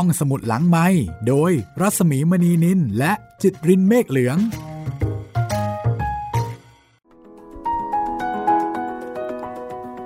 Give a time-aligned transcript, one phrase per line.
[0.00, 0.86] ห้องสมุดหลังไม้
[1.28, 4.38] โดยรัสมีมณีนินและจิตรินเมฆเหลือง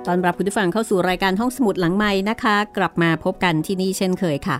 [0.07, 4.57] ตอนรับคุณผู้ฟังเข้าสู่รายการห้องสมุดหลังไม้นะคะ กลับมาพบกันที่นี่เช่นเคยค่ะ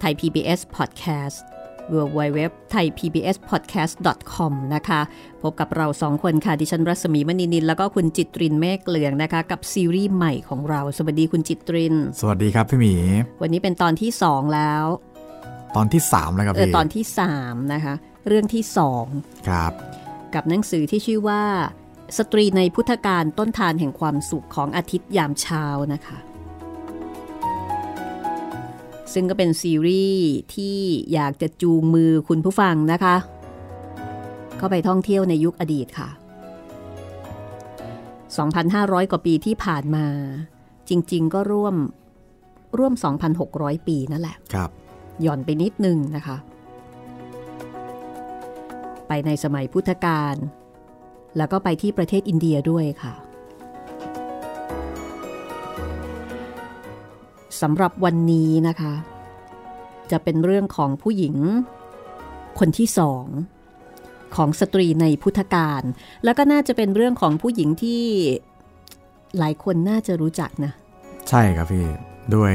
[0.00, 1.51] ไทย PBS Podcast
[1.94, 2.40] w w w
[2.72, 3.94] t h a i PBS Podcast
[4.34, 5.00] com นะคะ
[5.42, 12.94] พบกับเราสองคนค่ะ ดิฉันรัศมีมณีนิน แล้วก็คุณจิตรินเมฆเหลืองนะคะ กับซีรีส์ใหม่ของเรา สวัสดีคุณจิตริน สวัสดีครับพี่หมี
[13.42, 14.84] วันนี้เป็นตอนที่ 2 แล้ว
[15.76, 17.04] ตอนที่ 3 แล้วครับเออพี่ตอนที่
[17.38, 17.94] 3 นะคะ
[18.28, 18.62] เรื่องที่
[19.48, 21.42] ครับ2กับหนังสือที่ชื่อว่า
[22.18, 26.18] สตรีในพุทธการต้นทานแห่งความสุขของอาทิตย์ยามเช้านะคะ
[29.14, 30.78] ซึ่งก็เป็นซีรีส์ที่
[31.12, 33.16] อยากจะจูงมือคุณผู้ฟังนะคะ
[34.56, 36.08] เข้าไปท่องเที่ยวในยุคอดีตค่ะ
[38.40, 40.06] 2,500 กว่าปีที่ผ่านมา
[40.88, 41.76] จริง ๆ ก็ร่วม
[42.78, 42.94] ร่วม
[43.40, 44.70] 2,600 ปีนั่นแหละครับ
[45.22, 46.36] หย่อนไปนิดนึงนะคะ
[49.08, 50.34] ไปในสมัยพุทธกาล
[51.36, 53.14] แล้วก็ไปที่ประเทศอินเดียด้วยค่ะ
[57.62, 58.94] สำหรับวันนี้นะคะ
[60.10, 61.36] จะเป็นเรื่องของผู้หญิง
[62.58, 63.26] คนที่สอง
[64.36, 65.82] ของสตรีในพุทธกาล
[66.24, 68.02] แล้วก็น่าจะเป็นเรื่องของผู้หญิงที่
[69.38, 70.72] หลายคนน่าจะรู้จักนะ
[71.28, 71.86] ใช่ครับพี่
[72.34, 72.54] ด้วย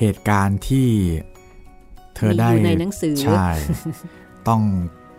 [0.00, 0.88] เหตุการณ์ที่
[2.16, 3.48] เธอได้มีอยู่ในหนังสือใช่
[4.48, 4.62] ต้อง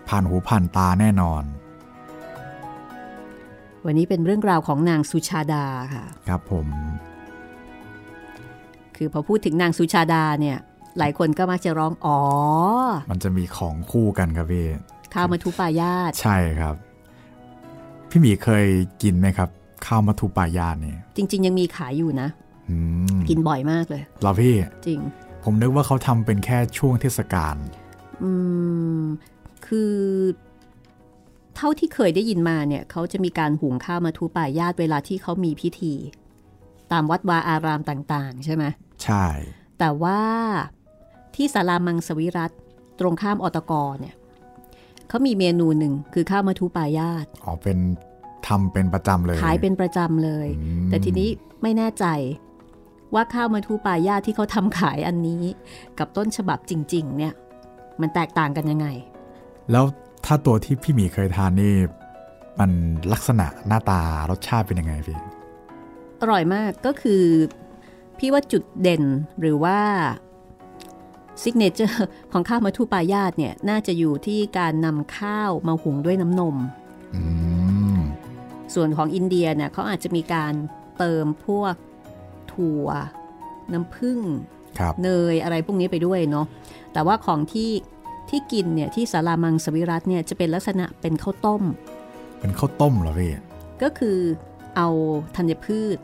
[0.07, 1.43] ผ่านหูผ่านตาแน่นอน
[3.85, 6.67] วันนี้เป็นเรื่องราวของนางสุชาดาค่ะ ครับผม
[8.97, 10.57] คือพอพูดถึงนางสุชาดาเนี่ย
[10.97, 12.19] หลายคนก็มักจะร้องอ๋อ
[13.11, 14.67] มันจะมีของคู่กันครับพี่
[15.13, 16.75] ข้าวมาทุปายาตใช่ครับ
[18.09, 18.65] พี่หมีเคย
[19.03, 19.49] กินไหมครับ
[19.85, 22.27] ข้าวมัทุปายาตเนี่ยจริง ๆ ยังมีขายอยู่นะ
[22.69, 22.75] อื
[23.17, 24.53] มกินบ่อยมากเลยเหราพี่
[24.87, 24.99] จริง
[25.43, 27.55] ผมนึกว่าเขาทำเป็นแค่ช่วงเทศกาล
[28.23, 28.31] อื
[29.01, 29.03] ม
[29.67, 29.93] คือ
[31.55, 35.93] เท่าที่เคยได้ยินมาเนี่ยเขาจะมีการหุงข้าวมาทุปายาตเวลาที่เขามีพิธี
[36.91, 38.63] ตามวัดวาอารามต่าง ๆ ใช่ไหม
[39.05, 39.25] ใช่
[39.79, 40.21] แต่ว่า
[41.35, 42.51] ที่ศาลามังสวิรัต
[42.99, 44.15] ตรงข้ามอตกเนี่ย
[45.09, 47.77] เขามีเมนูหนึ่งคือข้าวมาทุปายาตอ๋อเป็น
[48.47, 51.29] ทำเป็นประจำเลยขายเป็นประจำเลยอืมแต่ทีนี้
[51.61, 52.05] ไม่แน่ใจ
[53.13, 55.43] ว่าข้าวมาทูปายาที่เขาทำขายอันนี้
[55.97, 57.33] กับต้นฉบับจริง ๆ เนี่ย
[58.01, 58.87] มันแตกต่างกันยังไง
[59.71, 59.85] แล้ว
[60.25, 61.73] ถ้าตัวที่พี่หมีเคยทานนี่
[62.59, 62.71] มัน
[63.13, 65.17] ลักษณะหน้าตารสชาติเป็นยังไงพี่
[66.21, 67.23] อร่อยมากก็คือ
[68.19, 69.03] พี่ว่าจุดเด่น
[69.39, 69.79] หรือว่า
[71.41, 76.55] signature ของข้าวมธุปายาสเนี่ยน่าจะอยู่ที่การนำข้าวมาหุงด้วยน้ำนม
[77.15, 77.21] อื
[77.97, 77.99] ม
[78.73, 80.53] ส่วนของอินเดียเนี่ยเขาอาจจะมีการ
[80.97, 81.75] เติมพวก
[82.53, 82.87] ถั่ว
[83.73, 84.19] น้ำผึ้ง
[84.79, 86.45] ครับเนยอะไรพวกนี้ไปด้วยเนาะ
[86.93, 87.71] แต่ว่าของที่
[88.29, 91.63] ที่กินเนี่ยที่สารามังสวิรัตเนี่ยจะเป็นลักษณะเป็นข้าวต้ม
[92.39, 93.31] เป็นข้าวต้มเหรอพี่
[93.83, 94.17] ก็คือ
[94.77, 94.87] เอา
[95.35, 95.97] ธัญพืช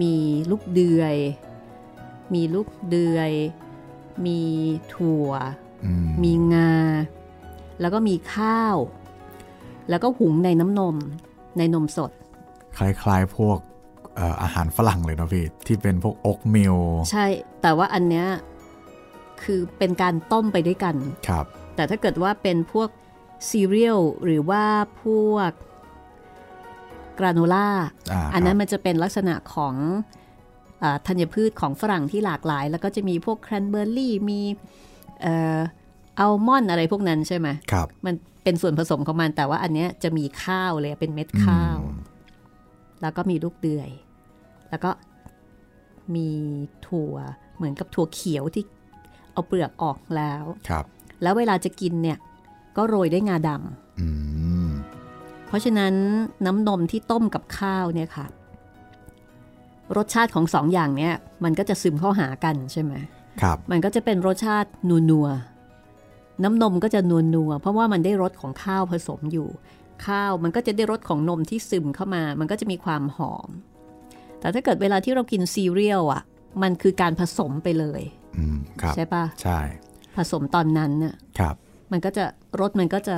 [0.00, 0.14] มี
[0.50, 1.16] ลูกเดือย
[2.34, 3.30] มีลูกเดือย
[4.26, 4.40] มี
[4.94, 5.30] ถั่ว
[5.84, 6.72] อืมมีงา
[7.80, 8.76] แล้วก็มีข้าว
[9.90, 10.96] แล้วก็หุงในน้ำนม
[11.58, 12.10] ในนมสด
[12.76, 13.58] คล้ายๆพวก
[14.16, 16.76] เอ่ออาหารฝรั่งเลยเนาะพี่ ที่เป็นพวกอกมิล
[17.10, 17.26] ใช่
[17.62, 18.26] แต่ว่าอันเนี้ย
[19.42, 20.96] คือเป็นการต้มไปด้วยกัน
[21.28, 22.88] ครับ แต่ถ้าเกิดว่าเป็นพวก
[23.50, 24.64] ซีเรียลหรือว่า
[25.02, 25.50] พวก
[27.18, 27.68] กราโนล่า
[28.12, 29.74] อ่าอันนั้นครับมันจะเป็นลักษณะของ
[30.82, 34.40] อาธัญพืชของฝรั่งที่หลากหลาย แล้วก็จะมีพวกแครนเบอร์รี่มี
[35.22, 35.58] เอ่อ
[36.20, 41.98] อัลมอนด์อะไรพวกนั้นใช่ไหมครับมันเป็นส่วนผสมของมัน แต่ว่าอันเนี้ยจะมีข้าวเลยเป็นเม็ดข้าวอืม
[43.02, 43.90] แล้วก็มีลูกเดือย
[44.70, 44.90] แล้วก็
[46.14, 46.28] มี
[46.86, 47.14] ถั่ว
[47.56, 48.64] เหมือนกับถั่วเขียวที่
[49.32, 50.84] เอาเปลือกออกแล้วครับ
[51.22, 52.18] แล้วเวลาจะกินเนี่ย
[52.76, 54.08] ก็โรยด้วยงาดำอื
[54.64, 54.65] มเพ
[55.56, 55.94] ราะฉะนั้น
[56.46, 58.26] น้ำนมที่ต้มกับข้าวเนี่ยค่ะ
[59.96, 62.92] รสชาติของสองอย่างเนี่ยมันก็จะซึมเข้าหากันใช่ไหม
[63.42, 69.48] ครับ มันก็จะเป็นรสชาตินัวนัวๆน้ำนมก็จะนัวนัวๆเพราะว่ามันได้รสของข้าวผสมอยู่
[70.06, 73.48] ข้าวมันก็จะได้รสของนมที่ซึมเข้ามา มันก็จะมีความหอม
[74.40, 76.22] แต่ถ้าเกิดเวลาที่เรากินซีเรียลอะ
[76.62, 78.02] มันคือการผสมไปเลย
[78.36, 79.58] อืมครับใช่ปะใช่
[80.16, 81.54] ผสมตอนนั้นน่ะครับ
[81.92, 82.24] มันก็จะ
[82.60, 83.16] รสมันก็จะ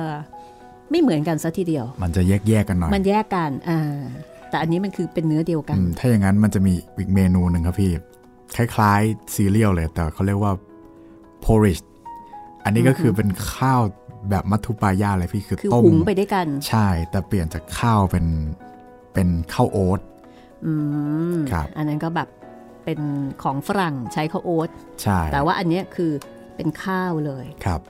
[0.91, 3.99] ไม่เหมือนกันซะทีเดียว มันจะแยกแยกๆกันหน่อย มันแยกกันอ่า
[4.49, 7.91] แต่อันนี้มันคือเป็นเนื้อเดียวกันอืมถ้าอย่างนั้นมันจะมีอีกเมนูหนึ่งครับพี่
[8.55, 10.53] คล้ายๆซีเรียลเลย แต่เขาเรียกว่า
[11.45, 11.83] porridge
[12.63, 13.81] อันนี้ก็คือเป็นข้าว
[14.29, 18.25] แบบมัทุปายาเลยพี่คือคือต้มหุงไปด้วยกัน ใช่ แต่เปลี่ยนจากข้าวเป็น
[19.13, 19.99] เป็นข้าวโอ๊ต
[20.65, 20.73] อื
[21.33, 22.29] มครับ อันนั้นก็แบบ
[22.85, 22.99] เป็น
[23.43, 24.69] ของฝรั่งใช้ข้าวโอ๊ต
[25.01, 26.11] ใช่แต่ว่าอันเนี้ยคือ
[26.55, 27.81] เป็นข้าวเลยครับ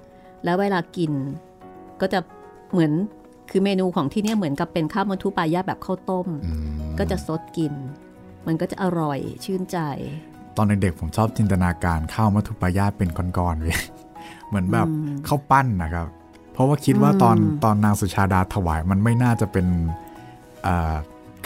[0.44, 1.12] แล้วเวลากิน
[2.02, 2.20] ก็จะ
[2.72, 2.92] เหมือน
[3.50, 7.74] คือเมนูของที่เนี่ยเหมือนกับเป็นข้าวมันทุปายาแบบข้าวต้มอืมก็จะซดกิน
[8.48, 9.78] มันก็จะอร่อยชื่นใจ
[10.58, 13.78] ตอนเด็กๆผมชอบจินตนาการข้าวมัทุปายาตเป็นก้อนๆเว้ย
[14.48, 16.08] เหมือนแบบอืมข้าวปั้นนะครับ
[16.54, 19.66] เพราะว่าคิดว่าตอนอืมตอนนางสุชาดาถวายมันไม่น่าจะเป็น
[20.64, 20.96] เอ่อ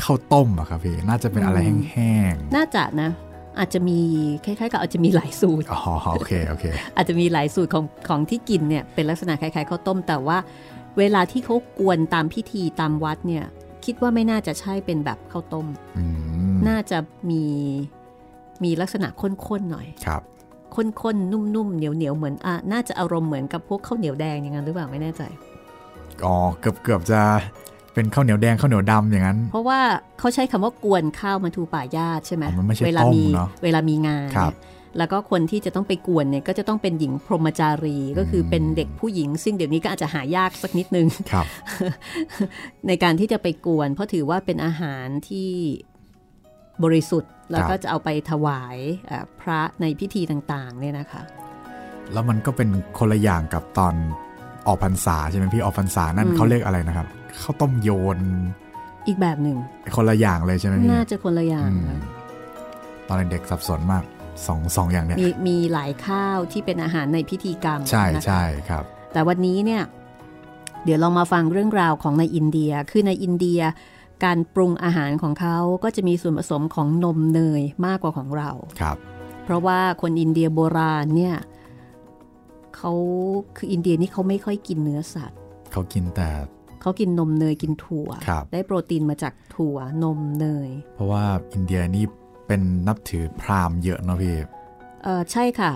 [0.04, 1.58] ข้าวต้มอะครับพี่น่าจะเป็นอะไร
[1.92, 3.12] แห้งน่าจะนะ
[3.60, 4.00] อาจจะมี
[4.46, 6.66] คล้ายๆกับอาจจะมีหลายสูตรๆอ๋อโอเคโอเค
[6.96, 10.38] อาจจะมีหลายสูตรของของที่กินเนี่ยเป็นลักษณะคล้ายๆข้าวต้มแต่ว่า
[10.98, 13.46] เวลาที่เขากวนตามพิธีตามวัดเนี่ย
[13.86, 15.68] คิดว่าไม่น่าจะใช่เป็นแบบข้าวต้ม
[15.98, 16.04] อื
[16.54, 16.98] มน่าจะ
[17.30, 17.44] มี
[18.64, 20.22] มีลักษณะข้นๆหน่อยครับ
[20.76, 25.22] ข้นๆนุ่มๆเหนียวๆเหมือนอะน่าจะอารมณ์เหมือนกับพวกข้าวเหนียวแดงอย่างนั้นหรือเปล่าไม่แน่ใจ
[26.26, 27.22] อ๋อเกือบเกือบจะ
[27.94, 29.80] เป็นข้าวเหนียวแดงข้าวเหนียวดำอย่างนั้น เพราะว่า
[30.20, 41.46] เขาใช้คำว่ากวนข้าวมาทูป่ายาตใช่ไหมอ๋อมันไม่ใช่เวลามีต้มเนอะเวลามีงานครับเนี่ย แล้วก็คนที่จะต้องไปกวนเนี่ยก็จะต้องเป็นหญิงพรหมจารีก็คือเป็นเด็กผู้หญิง ซึ่งเดี๋ยวนี้ก็อาจจะหายากสักนิดนึงครับ
[42.88, 45.50] ในการที่จะไปกวน เพราะถือว่าเป็นอาหารที่
[46.84, 51.22] บริสุทธิ์แล้วก็จะเอาไปถวายเอ่อพระในพิธีต่างๆเนี่ยนะคะ
[52.14, 53.94] แล้วมันก็เป็นคนละอย่างกับตอน
[54.68, 57.08] ออกพรรษาใช่ไหมพี่ออกพรรษานั่นอืมเขาเรียกอะไรนะครับ
[57.42, 58.20] ข้าวต้มโยน
[59.08, 59.58] อีกแบบหนึ่ง
[59.96, 62.00] คนละอย่างเลยใช่ไหมพี่น่าจะคนละอย่างอืมนะ
[63.08, 64.04] ตอนเด็กๆสับสนมาก
[64.48, 69.84] สองสองอย่างเนี่ยมีมีหลายข้าวที่เป็นอาหารในพิธีกรรม ใช่นะคะใช่ครับ แต่วันนี้เนี่ย
[70.84, 73.62] เดี๋ยวเรามาฟังเรื่องราวของในอินเดีย คือในอินเดีย
[74.26, 78.50] การปรุงอาหารของเขาก็จะมีส่วนผสมของนมเนยมากกว่าของเรา
[78.82, 78.98] ครับ
[79.44, 81.36] เพราะว่าคนอินเดียโบราณเนี่ย
[82.76, 82.92] เขา
[83.58, 85.40] คืออินเดียนี่เขาไม่ค่อยกินเนื้อสัตว์
[85.72, 86.30] เขากินแต่
[86.82, 91.24] เขากินนมเนยกินถั่วครับได้โปรตีนมาจากถั่วนมเนย เพราะว่า
[91.54, 92.06] อินเดียนี่
[92.54, 94.36] เป็นนับถือพราหมณ์เยอะเนาะพี่
[95.04, 95.72] เออใช่ค่ะ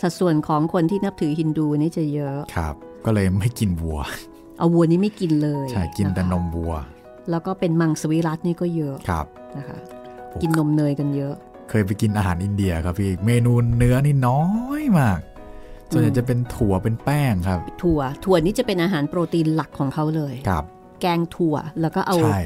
[0.00, 2.74] สัดส่วนของคนที่นับถือฮินดูนี่จะเยอะครับ
[3.04, 4.00] ก็เลยไม่กินวัว
[4.58, 6.74] เอาวัวนี่ไม่กินเลยใช่กินแต่ะคะนมวัว
[7.30, 9.26] แล้วก็เป็นมังสวิรัตนี่ก็เยอะครับ
[9.56, 9.78] นะคะ
[10.30, 11.34] โอ้กินนมเนยกันเยอะ
[11.70, 14.42] เคยไปกินอาหารอินเดียครับพี่เมนูเนื้อนี่น้อ
[14.80, 15.18] ยมาก
[15.90, 20.64] ส่วนใหญ่อืมจะเป็นถั่วเป็นแป้งครับ ถั่ว ถั่วนี่จะเป็นอาหารโปรตีนหลักของเขาเลยครับ
[21.00, 22.40] แกงถั่วแล้วก็เอาใช่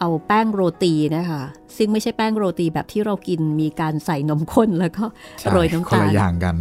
[0.00, 1.42] เอาแป้งโรตีนะคะ
[1.76, 5.04] ซึ่งไม่ใช่แป้งโรตีแบบที่เรากินมีการใส่นมข้นแล้วก็
[5.40, 6.54] ใช่โรยน้ำคนตาละลอย่างกัน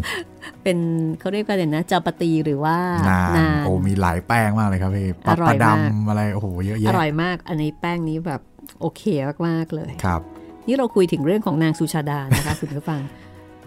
[0.64, 0.78] เป็น
[1.20, 2.78] เขาเรียกกันเลยนะจาปาตีหรือว่า
[3.10, 8.42] นานโอ้มีหลายแป้งมากเลยครับพี่ปลาอร่ปอลายมากดำอะไรโอ้โหเยอะอแยะร่อยมากอันนี้แป้งนี้แบบ
[8.82, 9.04] โอเค
[9.48, 10.22] มากๆเลยครับ
[10.68, 13.02] นี่เราคุยถึงเรื่องของนางสุชาดานะคะคุณผู้ฟัง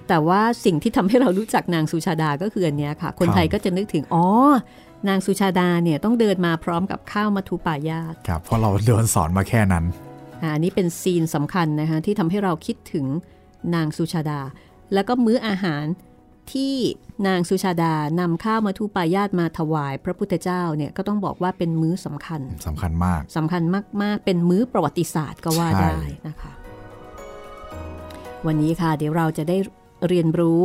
[0.09, 4.27] แต่ว่าสิ่งที่ทำให้เรารู้จักนางสุชาดาก็คืออันเนี้ยค่ะ คนครับไทยก็จะนึกถึงอ๋อ
[5.09, 9.85] นางสุชาดาเนี่ยต้องเดินมาพร้อมกับข้าวมัทุปายาตครับเพราะเราโดนสอนมาแค่นั้น
[10.43, 13.07] อ่าอันนี้เป็นซีนสำคัญนะคะที่ทำให้เราคิดถึง
[13.75, 14.41] นางสุชาดา
[14.95, 15.85] แล้วก็มื้ออาหาร
[16.53, 16.75] ที่
[17.27, 23.63] นางสุชาดานำข้าวมัทุปายาตมาถวาย พระพุทธเจ้าเนี่ยก็ต้องบอกว่าเป็นมื้อสำคัญสำคัญมากสำคัญ
[24.03, 25.99] มาก ๆ เป็นมื้อประวัติศาสตร์ก็ว่าใช่ได้
[26.29, 26.53] นะคะ
[28.47, 29.57] วันนี้ค่ะเดี๋ยวเราจะได้
[30.09, 30.61] เรียนรู้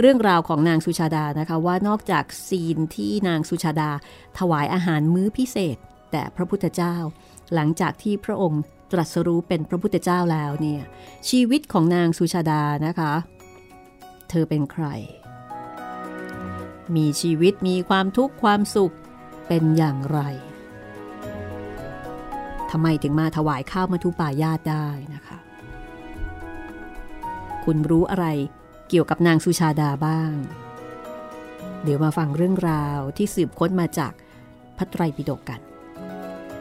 [0.00, 3.90] เรื่องราวของนางสุชาดานะคะว่านอกจากซีนที่นางสุชาดา
[4.38, 5.76] ถวายอาหารมื้อพิเศษ
[6.12, 6.96] แต่พระพุทธเจ้า
[7.54, 8.62] หลังจากที่พระองค์
[8.92, 10.82] ตรัสรู้เป็นพระพุทธเจ้าแล้วเนี่ย
[11.28, 13.12] ชีวิตของนางสุชาดานะคะ
[14.28, 14.86] เธอเป็นใคร
[16.96, 18.94] มีชีวิตมีความทุกข์ความสุข
[19.48, 20.20] เป็นอย่างไร
[22.70, 25.38] ทำไมถึงมาถวายข้าวมัทุปายาตได้นะคะ
[27.64, 28.26] คุณรู้อะไร
[28.94, 30.34] เกี่ยวกับนางสุชาดาบ้าง
[31.82, 34.12] เดี๋ยวมาฟังเรื่องราวที่สืบค้นมาจาก
[34.76, 35.60] พระไตรปิฎกกัน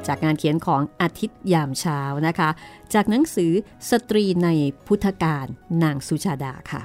[0.07, 2.49] จากงานเขียนของอาทิตย์ยามเช้านะคะ
[2.93, 3.51] จากหนังสือ
[3.89, 4.49] สตรีใน
[4.87, 5.45] พุทธการ
[5.83, 6.81] นางสุชาดาค่ะ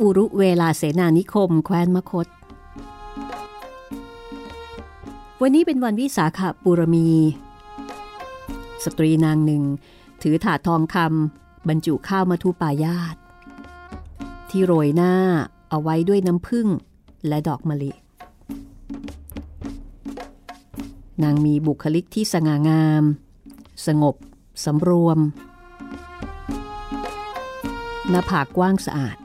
[0.00, 2.26] อุรุเวลาเสนานิคม แคว้นมคต
[5.42, 7.10] วันนี้เป็นวันวิสาขบูรมี
[8.84, 9.64] สตรีนางหนึ่ง
[10.22, 13.16] ถือถาดทองคำบรรจุข้าวมาทุปายาต
[14.50, 15.14] ที่โรยหน้า
[15.70, 16.68] เอาไว้ด้วยน้ำผึ้ง
[17.28, 17.92] และดอกมะลิ
[21.22, 23.04] นางมีบุคลิกที่สง่างาม
[23.86, 24.16] สงบ
[24.64, 25.18] สำรวม
[28.10, 29.16] หน้าผากกว้างสะอาด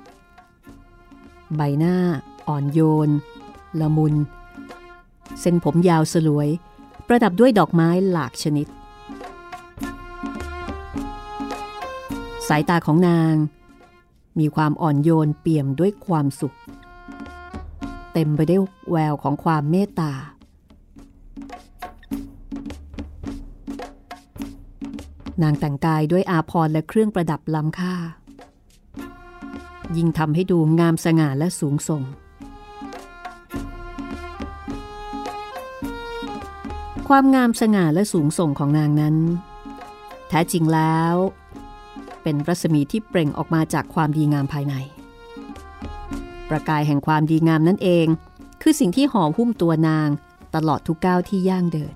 [1.55, 1.97] ใบหน้า
[2.47, 3.09] อ่อนโยน
[3.81, 4.15] ละมุน
[5.41, 6.49] เส้นผมยาวสลวย
[7.07, 8.67] ประดับด้วยดอกไม้หลากชนิด
[12.47, 13.33] สายตาของนาง
[14.39, 16.55] มีความอ่อนโยนเปี่ยมด้วยความสุข
[18.13, 18.61] เต็มไปด้วย
[18.91, 20.13] แววของความเมตตา
[25.41, 27.95] นางแต่งกายด้วยอาพรณ์และเครื่องประดับล้ำค่า
[29.97, 32.03] ยิ่งทำให้ดูงามสง่าและสูงส่ง
[37.07, 39.15] ความงามสง่าและสูงส่งของนางนั้น
[40.29, 41.15] แท้จริงแล้ว
[42.23, 44.75] เป็นรัศมีที่เปล่งออกมาจากความดีงามภายใน
[46.49, 48.07] ประกายแห่งความดีงามนั่นเอง
[48.61, 50.09] คือสิ่งที่ห่อหุ้มตัวนาง
[50.55, 51.93] ตลอดทุกก้าวที่ย่างเดิน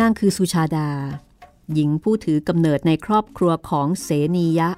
[0.00, 0.88] นางคือสุชาดา
[1.74, 4.70] หญิงผู้ถือกำเนิดในครอบครัวของเสนียะ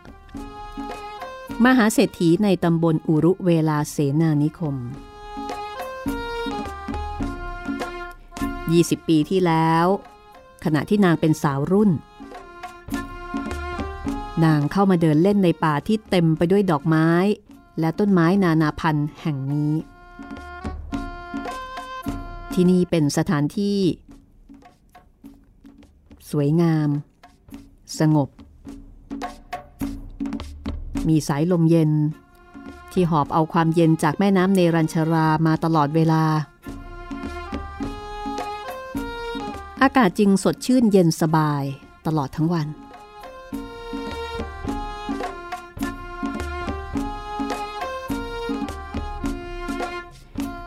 [1.64, 4.76] มหาเศรษฐีในตำบลอุรุเวลาเสนานิคม
[8.72, 9.86] 20 ปีที่แล้ว
[10.64, 11.90] ขณะที่นางเป็นสาวรุ่น
[14.44, 17.08] นางเข้ามาเดินเล่นในป่าที่เต็มไปด้วยดอกไม้
[17.80, 19.74] และต้นไม้นานาพันธุ์แห่งนี้
[22.52, 23.78] ที่นี่เป็นสถานที่
[26.32, 26.88] สวยงาม
[27.98, 28.28] สงบ
[31.08, 31.90] มีสายลมเย็น
[32.92, 36.24] ที่หอบเอาความเย็นจากแม่น้ำเนรัญชรามาตลอดเวลา
[39.82, 41.62] อากาศจึงสดชื่นเย็นสบาย
[42.06, 42.68] ตลอดทั้งวัน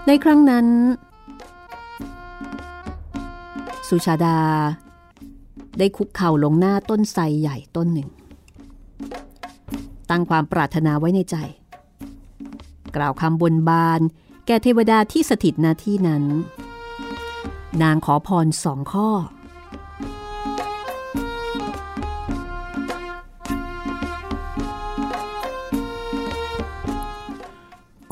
[0.08, 0.66] ในครั้งนั้น
[3.88, 4.40] สุชาดา
[5.80, 8.10] ได้คุกเข่าลงหน้าต้นไทรใหญ่ต้นหนึ่ง
[10.10, 11.36] ตั้งความปรารถนาไว้ในใจ
[12.96, 14.02] กล่าวคำบนบาน
[14.46, 16.24] แก่เทวดาที่สถิตณที่นั้น
[17.82, 19.10] นางขอพรสองข้อ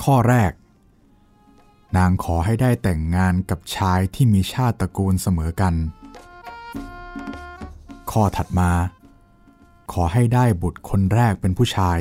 [0.03, 0.51] ข้อแรก
[1.97, 5.73] นางขอให้ได้แต่งงานกับชายที่มีชาติตระกูลเสมอกัน
[8.13, 8.71] ข้อถัดมา
[9.91, 11.99] ขอให้ได้บุตรคนแรกเป็นผู้ชาย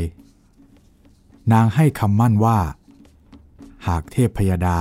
[1.53, 2.59] นางให้คำมั่นว่า
[3.87, 4.79] หากเทพพยดา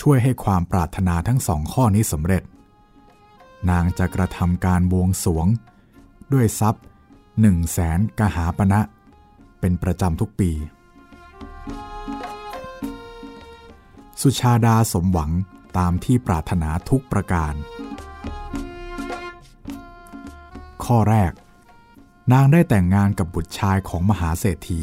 [0.00, 2.42] ช่วยให้ความปรารถนาทั้งสองข้อนี้สำเร็จ
[3.70, 5.46] นางจะกระทำการบวงสรวง
[6.32, 6.84] ด้วยทรัพย์
[7.40, 8.80] หนึ่งแสนกหาปณะ
[9.60, 10.50] เป็นประจำทุกปี
[14.20, 15.30] สุชาดาสมหวัง
[15.78, 17.54] ตามที่ปรารถนาทุกประการ
[20.88, 21.32] ข้อแรก
[22.32, 24.80] นางได้แต่งงานกับบุตรชายของมหาเศรษฐี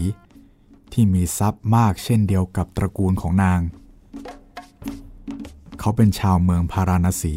[0.93, 3.59] ที่มีทรัพย์มากเช่นเดียวกับตระกูลของนาง
[5.79, 7.35] เขาเป็นชาวเมืองพาราณสี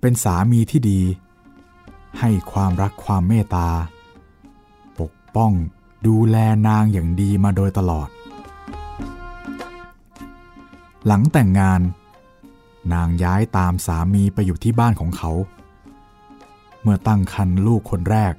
[0.00, 1.00] เป็นสามีที่ดี
[2.20, 3.68] ให้ความรักความเมตตา
[5.00, 5.52] ปกป้อง
[6.06, 6.36] ดูแล
[6.68, 8.08] นางอย่างดีมาโดยตลอด
[11.06, 11.80] หลังแต่งงาน
[12.92, 15.32] นางย้ายตามสามีไปอยู่ที่บ้านของเขา
[16.82, 18.34] เมื่อตั้งครรภ์ลูกคนแรก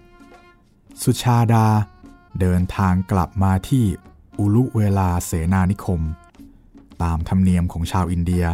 [1.04, 1.68] สุชาดา
[2.40, 3.86] เดินทางกลับมาที่
[4.40, 6.02] อุลุเวลาเสนานิคม
[7.04, 8.46] ตามธรรมเนียมของชาวอินเดีย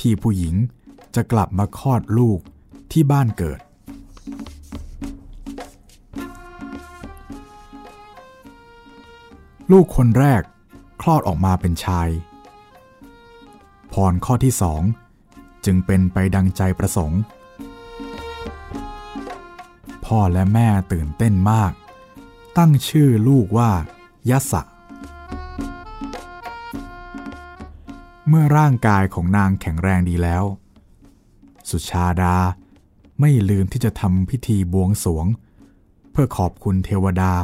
[0.00, 0.54] ที่ผู้หญิง
[1.14, 2.38] จะกลับมาคลอดลูก
[2.92, 3.60] ที่บ้านเกิด
[9.72, 10.42] ลูกคนแรก
[11.02, 12.08] คลอดออกมาเป็นชาย
[13.92, 14.82] พรข้อที่สอง
[15.64, 17.20] จึงเป็นไปดังใจประสงค์
[20.16, 21.72] พ่อและแม่ตื่นเต้นมาก
[22.58, 23.70] ตั้งชื่อลูกว่า
[24.30, 24.62] ยสะ
[28.28, 30.44] เมื่อร่างกายของนางแข็งแรงดีแล้ว
[31.70, 32.36] สุชาดา
[33.20, 35.26] ไม่ลืมที่จะทำพิธีบวงสวง
[36.10, 37.34] เพื่อขอบคุณเทวดา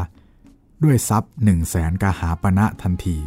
[0.85, 3.19] ด้วยทรัพย์หนึ่งแสนกหาปณะทันที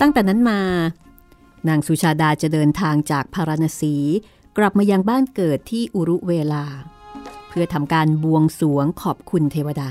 [0.00, 0.60] ตั้งแต่นั้นมา
[1.68, 3.96] นางสุชาดาจะเดินทางจากพาราณสี
[4.56, 6.64] กลับมายังบ้านเกิดที่อุรุเวลา
[7.48, 9.90] เพื่อทำการบวงสรวงขอบคุณเทวดา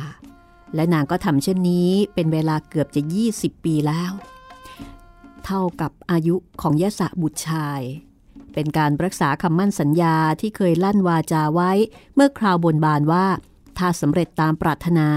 [0.75, 3.01] และนางก็ทำเช่นนี้เป็นเวลาเกือบจะ
[3.34, 4.12] 20 ปีแล้ว
[5.46, 7.82] เท่ากับอายุของยะสะบุตรชาย
[8.53, 11.72] เป็นการรักษาคำมั่นสัญญาที่เคยลั่นวาจาไว้
[12.15, 13.25] เมื่อคราวบนบานว่า
[13.77, 15.08] ถ้าสำเร็จตามปรารถนา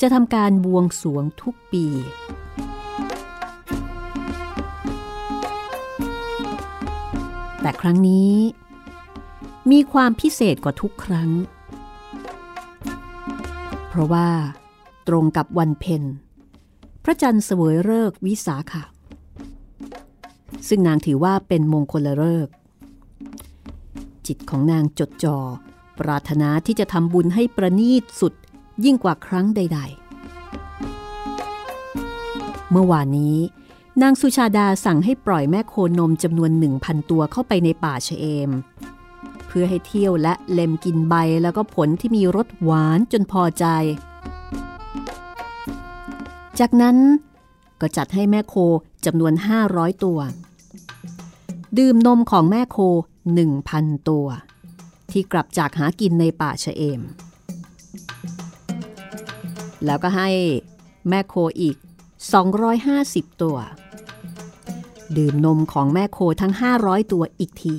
[0.00, 1.84] จะทำการบวงสรวงทุกปี
[7.60, 8.32] แต่ครั้งนี้
[9.70, 11.30] มีความพิเศษกว่าทุกครั้ง
[13.88, 14.28] เพราะว่า
[15.08, 16.02] ตรงกับวันเพ็ญ
[17.04, 18.84] พระจันทร์เสวยเลิกวิสาขะ
[20.68, 22.48] ซึ่งนางถือว่าเป็นมงคลเลิก
[24.26, 25.38] จิตของนางจดจอ่อ
[25.98, 28.32] ปรารถนาที่จะทำบุญให้ประนีตสุด
[28.84, 29.90] ยิ่งกว่าครั้งใด ๆ
[32.70, 33.36] เมื่อวานนี้
[34.02, 38.50] นางสุชาดาสั่งให้ปล่อยแม่โคนมจำนวนหนึ่งพันตัวเข้าไปในป่าชะเอม
[39.46, 43.64] เพื่อให้เที่ยวและเล็มกินใบแล้วก็ผลที่มีรสหวานจนพอใจ
[46.58, 46.96] จากนั้น
[47.80, 48.54] ก็จัดให้แม่โค
[49.06, 49.32] จำนวน
[49.68, 50.18] 500 ตัว
[51.78, 52.78] ดื่มนมของแม่โค
[53.48, 54.26] 1,000 ตัว
[55.10, 57.00] ที่กลับจากหากินในป่าชะเอม
[59.84, 60.28] แล้วก็ให้
[61.08, 61.76] แม่โคอีก
[62.58, 63.58] 250 ตัว
[65.16, 67.76] ดื่มนมของแม่โคทั้ง 500 ตัวอีกที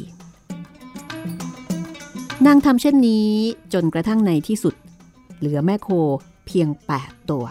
[2.45, 3.29] นางทำเช่นนี้
[3.73, 4.75] จนกระทั่งในที่สุด
[5.37, 5.89] เหลือแม่โค
[6.45, 6.67] เพียง
[6.99, 7.45] 8 ตัว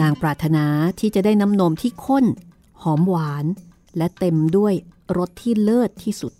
[0.00, 0.64] นางปรารถนา
[1.00, 2.24] ที่จะได้น้ำนมที่ข้น
[2.82, 3.44] หอมหวาน
[3.96, 4.74] และเต็มด้วย
[5.16, 6.32] รสที่เลิศที่สุด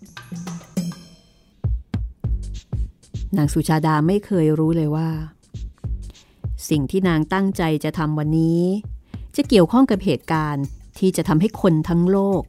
[3.37, 5.09] นางสุชาดาไม่เคยรู้เลยว่า
[6.71, 8.63] สิ่งที่นางตั้งใจจะทำวันนี้
[9.37, 10.65] จะเกี่ยวข้องกับเหตุการณ์
[10.99, 12.43] ที่จะทำให้คนทั้งโลก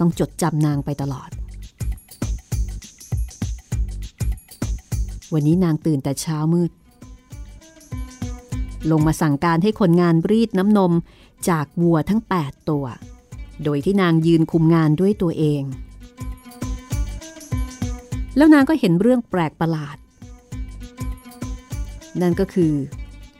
[0.00, 1.30] ต้องจดจำนางไปตลอด
[5.32, 6.70] วันนี้นางตื่นแต่เช้ามืด
[8.90, 10.92] ลงมาสั่งการให้คนงานรีดน้ำนม
[11.48, 12.84] จากวัวทั้ง 8 ตัว
[13.64, 15.62] โดยที่นางยืนคุมงานด้วยตัวเอง
[18.36, 19.96] แล้วนางก็เห็นเรื่องแปลกประหลาด
[22.20, 22.72] นั่นก็คือ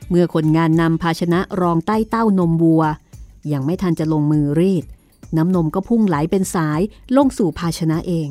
[0.09, 2.83] เมื่อคนงานนำภาชนะรองใต้เต้านมวัว
[3.51, 4.83] ยังไม่ทันจะลงมือรีด
[5.37, 6.81] น้ำนมก็พุ่งไหลเป็นสาย
[7.15, 8.29] ลงสู่ภาชนะเอง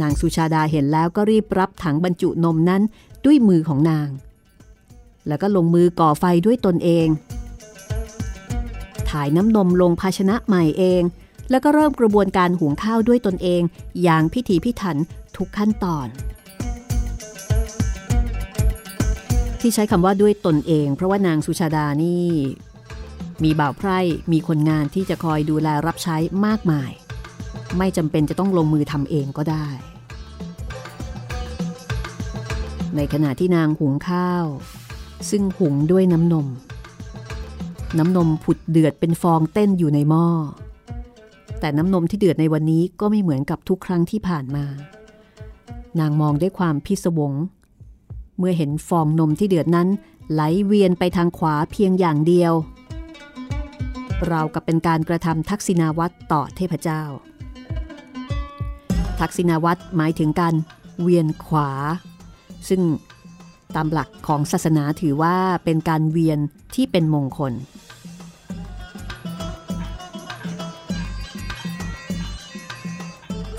[0.00, 2.82] นางสุชาดาเห็นแล้วก็รีบรับถังบรรจุนมนั้น
[3.24, 4.08] ด้วยมือของนาง
[5.26, 7.08] แล้วก็ลงมือก่อไฟด้วยตนเอง
[9.10, 11.02] ถ่ายน้ำนมลงภาชนะใหม่เอง
[11.50, 13.62] แล้วก็เริ่มกระบวนการหุงข้าวด้วยตนเอง
[14.02, 14.96] อย่างพิถีพิถัน
[15.36, 16.06] ทุกขั้นตอน
[19.60, 22.28] ที่ใช้คำว่าด้วยตนเอง เพราะว่านางสุชาดานี่
[23.44, 23.98] มีบ่าวไพร่
[24.32, 26.90] มีคนงานที่จะคอยดูแลรับใช้มากมาย
[27.78, 29.66] ไม่จำเป็นจะต้องลงมือทำเองก็ได้
[32.96, 34.44] ในขณะที่นางหุงข้าว
[35.30, 36.46] ซึ่งหุงด้วยน้ำนม
[37.98, 40.26] น้ำนมผุดเดือดเป็นฟองเต้นอยู่ในหม้อ
[41.60, 44.64] แต่น้ำนมที่เดือดในวันนี้ก็ไม่เหมือนกับทุกครั้งที่ผ่านมา
[46.00, 47.32] นางมองด้วยความพิศวง
[48.40, 49.88] เมื่อเห็นฟองนมที่เดือดนั้น
[50.32, 52.52] ไหลเวียนไปทางขวาเพียงอย่างเดียว
[54.26, 57.02] เรากับเป็นการกระทำทักษิณาวัตรต่อเทพเจ้า
[59.20, 60.54] ทักษิณาวัตรหมายถึงการ
[61.02, 61.70] เวียนขวา
[62.68, 62.80] ซึ่ง
[63.74, 66.38] ตามหลักของศาสนาถือว่าเป็นการเวียน
[66.74, 67.52] ที่เป็นมงคล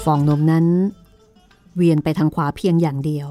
[0.03, 0.65] ฟองนมนั้น
[1.75, 3.29] เวียนไปทางขวาเพียงอย่างเดียว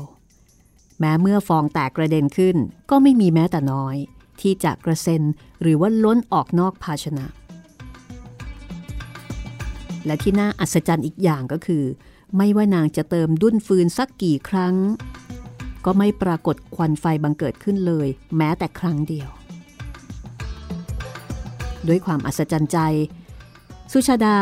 [1.00, 2.56] แม้เมื่อฟองแตกกระเด็นขึ้น
[2.90, 3.96] ก็ไม่มีแม้แต่น้อย
[4.40, 5.22] ที่จะกระเซ็น
[5.62, 7.26] หรือว่าล้นออกนอกภาชนะ
[10.06, 11.84] และที่น่าอัศจรรย์อีกอย่างก็คือ
[12.36, 14.74] ไม่ว่านางจะเติมดุ้นฟืนสักกี่ครั้ง
[15.84, 19.30] ก็ไม่ปรากฏควันไฟบังเกิดขึ้นเลย แม้แต่ครั้งเดียว
[21.88, 22.78] ด้วยความอัศจรรย์ใจ
[23.92, 24.38] สุชาดา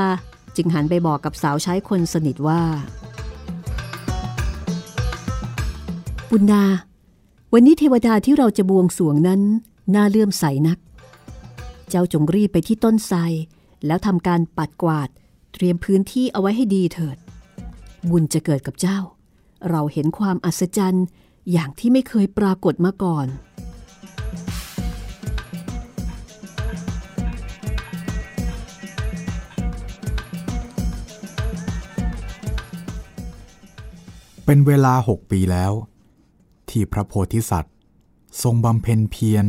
[0.57, 2.63] จึงหันไปบอกกับสาวใช้คนสนิทว่า
[6.33, 6.65] บุญนา
[7.53, 9.41] วันนี้เทวดาที่เราจะบวงสวงนั้น
[9.95, 10.79] น่าเลื่อมใสนัก
[11.89, 13.19] เจ้าจงรีบไปที่ต้นไทร
[13.87, 15.09] แล้วทำการปัดกวาด
[15.53, 17.17] เตรียมพื้นที่เอาไว้ให้ดีเถิด
[18.11, 18.99] บุญจะเกิดกับเจ้า
[19.71, 21.07] เราเห็นความอัศจรรย์
[21.53, 23.27] อย่างที่ไม่เคยปรากฏมาก่อน
[34.45, 35.73] เป็นเวลาหกปีแล้ว
[36.71, 37.75] ที่พระโพธิสัตว์
[38.43, 39.47] ทรงบำเพ็ญเพียร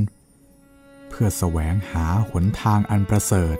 [1.10, 3.58] เพื่อแสวงหาหนทางอันประเสริฐ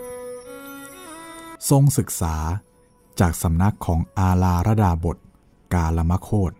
[1.70, 2.36] ทรงศึกษา
[3.20, 5.16] จากสำนักของอาลาระดาบท
[5.74, 6.52] กาลมโคต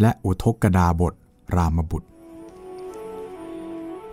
[0.00, 1.14] และอุทกดาบท
[1.56, 2.08] รามบุตร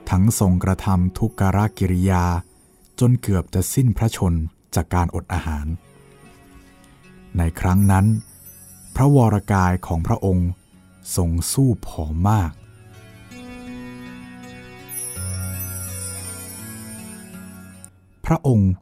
[0.09, 2.23] ทั้งทรงกระทำทุกการกิริยา
[2.99, 4.33] จนเกือบจะสิ้นพระชน
[4.75, 5.67] จากการอดอาหาร
[7.37, 8.05] ในครั้งนั้น
[8.95, 10.49] พระวรกายของพระองค์
[11.15, 12.51] ทรงสู้ผอมมาก
[18.25, 18.73] พระองค์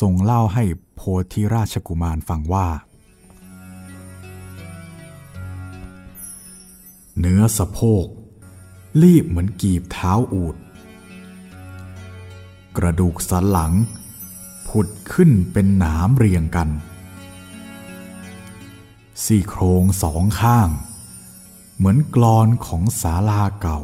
[0.00, 0.64] ทรงเล่าให้
[0.94, 1.00] โพ
[1.32, 2.68] ธิราชกุมารฟังว่า
[7.20, 8.06] เนื้อสะโพก
[9.02, 10.56] รีบเหมือนกีบเท้าอูด
[12.76, 13.72] กระดูกสันหลัง
[14.68, 16.68] ผุดขึ้นเป็นหนามเรียงกัน
[19.22, 20.68] ซี่โครงสองข้าง
[21.76, 23.80] เหมือนกรอนของศาลาเก่า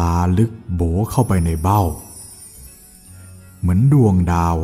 [0.00, 1.82] ตาลึกโบเข้าไปในเบ้า
[3.60, 4.56] เหมือนดวงดาว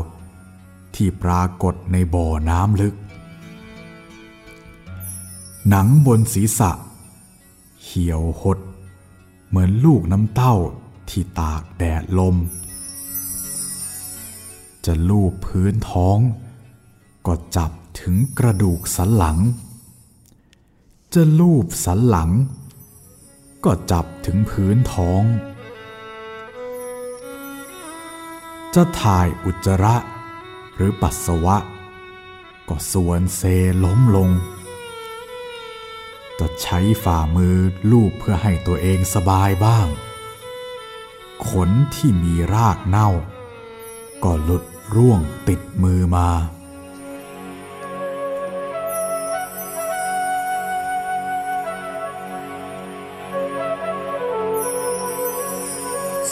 [0.95, 2.95] ที่ปรากฏในบ่อน้ำลึก
[5.69, 6.71] หนังบนศีรษะ
[7.85, 8.59] เหี่ยวหด
[9.49, 10.55] เหมือนลูกน้ำเต้า
[11.09, 12.37] ที่ตากแดดลม
[14.85, 16.19] จะลูบพื้นท้อง
[17.27, 19.39] ก็จับถึงกระดูกสันหลัง
[21.15, 22.31] จะลูบสันหลัง
[23.65, 25.23] ก็จับถึงพื้นท้อง
[28.75, 29.97] จะถ่ายอุจจาระ
[30.75, 31.57] หรือปัสสาวะ
[32.69, 33.43] ก็ส่วนเซ
[33.85, 34.31] ล้มลง
[36.39, 37.57] จะใช้ฝ่ามือ
[37.91, 39.87] ลูบเพื่อให้ตัวเองสบายบ้าง
[41.49, 43.11] ขนที่มีรากเน่า
[44.25, 44.65] ก็หลุด
[44.97, 46.29] ร่วงติดมือมา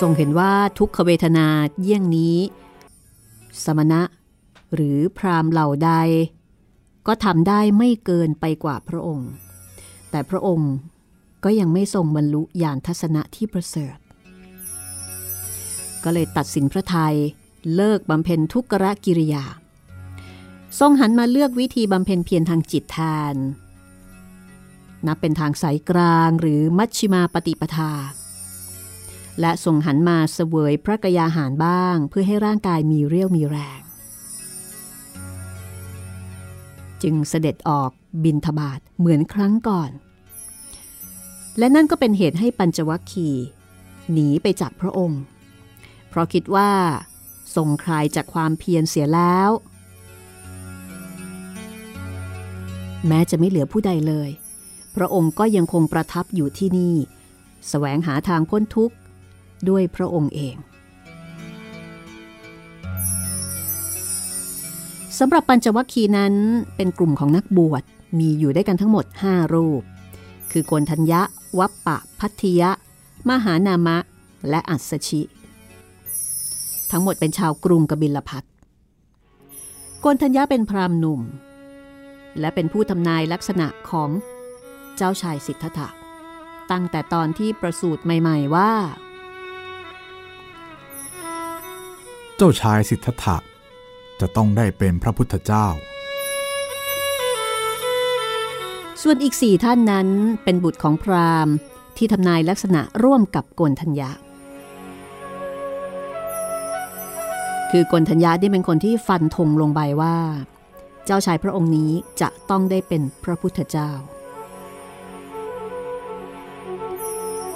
[0.00, 1.46] ทรงเห็นว่าทุกขเวทนา
[1.80, 2.38] เยี่ยงนี้
[3.64, 4.02] สมณะ
[4.74, 5.92] หรือพรามเหล่าใด
[7.06, 9.30] ก็ทำได้ไม่เกินไปกว่าพระองค์
[10.10, 10.72] แต่พระองค์
[11.44, 13.96] ก็ยังไม่ทรงบรรลุญาณทัศนะที่ประเสริฐ
[16.04, 17.16] ก็เลยตัดสินพระไทย
[17.74, 19.44] เลิกบำเพ็ญทุกขะกิริยา
[20.78, 22.98] ทรงหันมาเลือกวิธีบำเพ็ญเพียรทางจิตแท
[23.34, 23.36] น
[25.06, 27.92] นับเป็นทางสายกลางหรือมัชชิมาปฏิปทา
[29.40, 33.80] และทรงหันมาเสวยพระกยาหารบ้าง เพื่อให้ร่างกายมีเรี่ยวมีแรง
[37.02, 37.90] จึงเสด็จออก
[38.24, 39.90] บินทบาทเหมือนครั้งก่อน
[41.58, 43.46] และนั่นก็เป็นเหตุให้ปัญจวัคคีย์
[44.12, 45.22] หนีไปจากพระองค์
[46.08, 46.70] เพราะคิดว่า
[47.54, 49.50] ทรงคลายจากความเพียรเสียแล้ว
[53.06, 54.30] แม้จะไม่เหลือผู้ใดเลย
[54.96, 56.98] พระองค์ก็ยังคงประทับอยู่ที่นี่ส
[57.68, 58.96] แสวงหาทางพ้นทุกข์
[59.70, 60.56] ด้วยพระองค์เอง
[65.18, 66.34] สำหรับปัญจวัคคีย์นั้น
[66.76, 67.82] เป็นกลุ่มของนักบวช
[68.18, 69.82] มีอยู่ได้กันทั้งหมด 5 รูป
[70.50, 71.20] คือโกนทัญญะ
[71.58, 72.70] วัปปะ พัทธยะ
[73.28, 73.98] มหานามะ
[74.48, 75.22] และอัศชิ
[76.90, 78.44] ทั้งหมดเป็นชาวกรุงกบิลพัท
[80.00, 81.20] โกนทัญญะเป็นพรามหนุ่ม
[82.40, 84.10] และเป็นผู้ทำนายลักษณะของ
[84.96, 85.88] เจ้าชายสิทธัตถะ
[86.70, 88.72] ตั้งแต่ตอนที่ประสูติใหม่ ๆ ว่า
[92.38, 93.36] เจ้าชายสิทธัตถะ
[94.20, 95.66] จะต้องได้เป็นพระพุทธเจ้า
[99.02, 100.08] ส่วนอีกสี่ท่านนั้น
[100.44, 101.54] เป็นบุตรของพราหมณ์
[101.96, 104.10] ที่ทำนายลักษณะร่วมกับโกนทัญญา
[107.70, 110.16] คือโกนทัญญาที่เป็นคนที่ฟันธงลงไปว่า
[111.04, 113.90] เจ้าชายพระองค์นี้จะต้องได้เป็นพระพุทธเจ้า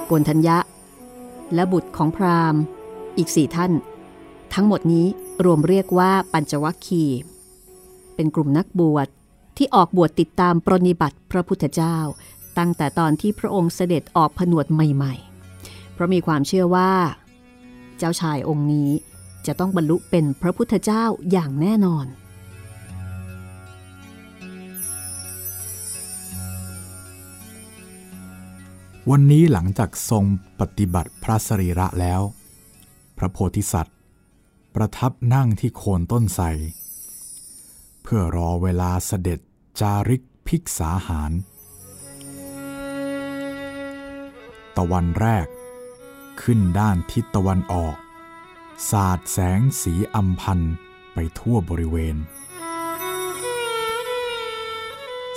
[0.06, 0.58] โกนทัญญะ
[1.54, 2.60] และบุตรของพราหมณ์
[3.18, 3.72] อีกสี่ท่าน
[4.54, 5.06] ทั้งหมดนี้
[5.44, 7.20] รวมเรียกว่าปัญจวัคคีย์
[8.14, 9.08] เป็นกลุ่มนักบวช
[9.56, 11.96] ที่ออกบวชติดตามปรนิบัติพระพุทธเจ้า
[12.58, 16.92] ตั้งแต่ตอนที่พระองค์เสด็จออกผนวดใหม่ๆ เพราะมีความเชื่อว่า
[17.98, 18.90] เจ้าชายองค์นี้
[19.46, 22.06] จะต้องบรรลุเป็นพระพุทธเจ้าอย่างแน่นอน
[29.10, 30.24] วันนี้หลังจากทรง
[30.60, 32.20] ปฏิบัติพระสรีระแล้ว
[33.18, 33.96] พระโพธิสัตว์
[34.74, 36.44] ประทับนั่งที่โคนต้นไทร
[38.02, 39.40] เพื่อรอเวลาเสด็จ
[39.80, 41.32] จาริกภิกษาหาร
[44.76, 45.46] ตะวันแรก
[46.42, 47.96] ขึ้นด้านทิศตะวันออก
[48.90, 50.60] สาดแสงสีอัมพัน
[51.14, 52.16] ไปทั่วบริเวณ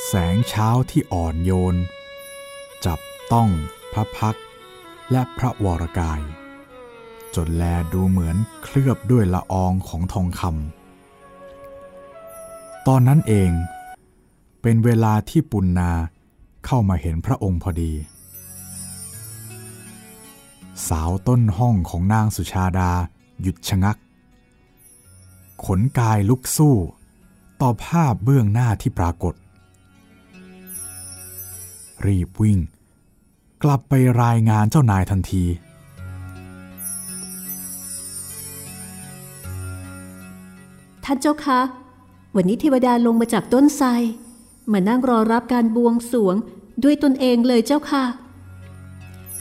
[0.07, 1.75] แสงเช้าที่อ่อนโยน
[2.85, 2.99] จับ
[3.31, 3.49] ต้อง
[3.93, 4.37] พระพัก
[5.11, 6.21] และพระวรกาย
[7.35, 13.51] จนแลดูเหมือนเคลือบด้วยละอองของทองคำตอนนั้นเอง
[14.61, 15.91] เป็นเวลาที่ปุณนา
[16.65, 17.93] เข้ามาเห็นพระองค์พอดี
[20.87, 22.91] สาวต้นห้องของนางสุชาดา
[23.41, 23.97] หยุดชะงัก
[25.65, 26.75] ขนกายลุกสู้
[27.61, 29.33] ต่อภาพเบื้องหน้าที่ปรากฏ
[32.05, 32.59] รีบวิ่ง
[33.63, 33.93] กลับไป
[34.23, 35.43] รายงานเจ้านายทันที
[41.05, 41.59] ท่านเจ้าคะ
[42.35, 43.87] วันนี้เทวดาลงมาจากต้นไทร
[44.71, 46.35] มานั่งรอรับการบวงสรวง
[46.83, 48.05] ด้วยตนเองเลยเจ้าค่ะ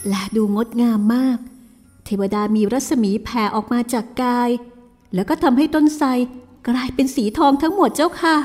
[0.07, 1.37] และดูงดงามมาก
[2.05, 4.49] เทวดามีรัศมีแผ่ออกมาจากกาย
[5.13, 6.07] แล้วก็ทำให้ต้นไทร
[6.67, 8.35] กลายเป็นสีทองทั้งหมดเจ้าค่ะ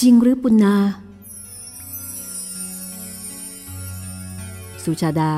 [0.00, 0.76] จริงหรือปุณนา
[4.82, 5.34] สุชาดา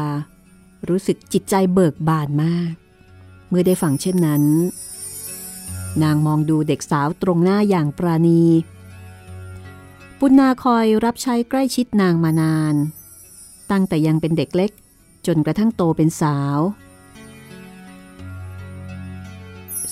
[0.89, 2.82] รู้สึกจิตใจเบิกบานมาก
[3.53, 4.45] เมื่อได้ฟังเช่นนั้น
[6.03, 8.45] นางมองดูเด็กสาวตรงหน้าอย่างปราณี
[10.19, 12.75] ปุณนาคอยรับใช้ใกล้ชิดนางมานาน
[13.71, 14.71] ตั้งแต่ยังเป็นเด็กเล็ก
[15.27, 16.59] จนกระทั่งโตเป็นสาว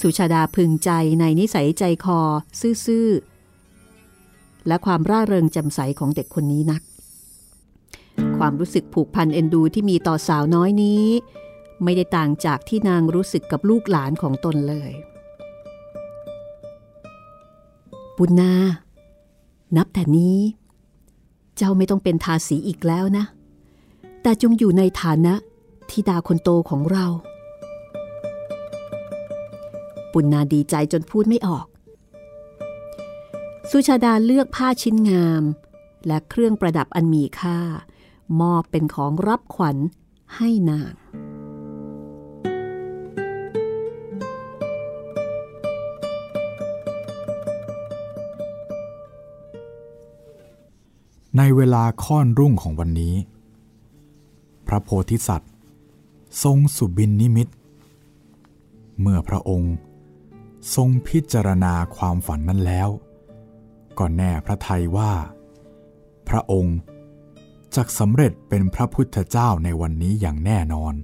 [0.00, 2.20] สุชาดาพึงใจในนิสัยใจคอ
[2.84, 6.82] ซื่อๆ และความร่าเริงแจ่มใสของเด็กคนนี้นัก
[8.38, 11.04] ความรู้สึกผูกพันเอ็นดูที่มีต่อสาวน้อยนี้
[11.84, 14.92] ไม่ได้ต่างจากที่นางรู้สึกกับลูกหลานของตนเลย
[18.16, 18.54] บุญนา
[19.76, 20.38] นับแต่นี้
[21.56, 23.24] เจ้าไม่ต้องเป็นทาสีอีกแล้วนะ
[24.22, 25.34] แต่จงอยู่ในฐานะ
[25.90, 27.06] ธิดาคนโตของเรา
[30.12, 31.66] ปุณนาดีใจจนพูดไม่ออก
[33.70, 35.42] สุชาดาเลือกผ้าชิ้นงาม
[36.06, 37.58] และเครื่องประดับอันมีค่า
[38.40, 39.76] มอบเป็นของรับขวัญ
[40.36, 40.94] ให้นาง
[51.38, 53.14] ในเวลาค่อนรุ่งของวันนี้
[54.66, 55.52] พระโพธิสัตว์
[56.42, 57.48] ทรงสุบินนิมิต
[59.00, 59.74] เมื่อพระองค์
[60.74, 62.88] ทรงพิจารณาความฝันนั้นแล้ว
[63.98, 65.12] ก็แน่พระทัยว่า
[66.28, 66.78] พระองค์
[67.74, 70.94] จะสำเร็จเป็นพระพุทธเจ้าในวันนี้อย่างแน่นอน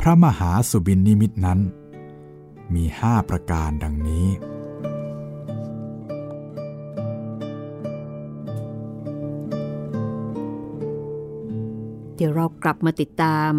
[0.00, 1.60] พระมหาสุบินนิมิตนั้น
[2.74, 4.26] มีห้าประการดังนี้
[12.20, 13.52] เดี๋ยวเรากลับมาติดตาม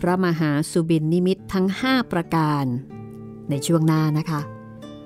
[0.00, 2.64] พระมหาสุบินนิมิตทั้ง 5 ประการ
[3.50, 4.40] ในช่วงหน้านะคะ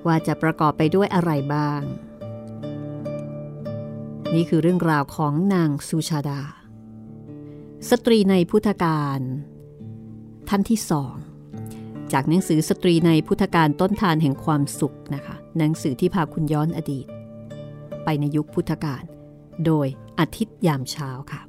[0.07, 1.81] ว่าจะประกอบไปด้วยอะไรบ้าง
[4.35, 6.43] นี่คือเรื่องราวของนางสุชาดา
[7.91, 9.21] สตรีในพุทธการ
[10.49, 11.15] ท่านที่สอง
[12.13, 17.07] จากหนังสือสตรีในพุทธการต้นทานแห่งความสุขนะคะ หนังสือที่พาคุณย้อนอดีต
[18.05, 19.05] ไปในยุคพุทธกาล
[19.67, 19.87] โดย
[20.19, 21.43] อาทิตย์ยามเช้าค่ะ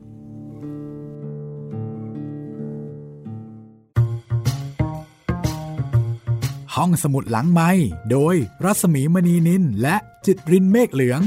[6.84, 7.70] ห้องสมุดหลังไม้
[8.12, 11.22] โดยรัสมีมณีนินและจิตรินเมฆเหลือง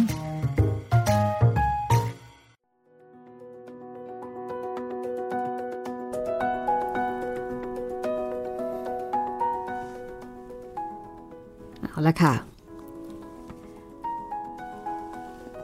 [11.91, 12.35] เอาละค่ะ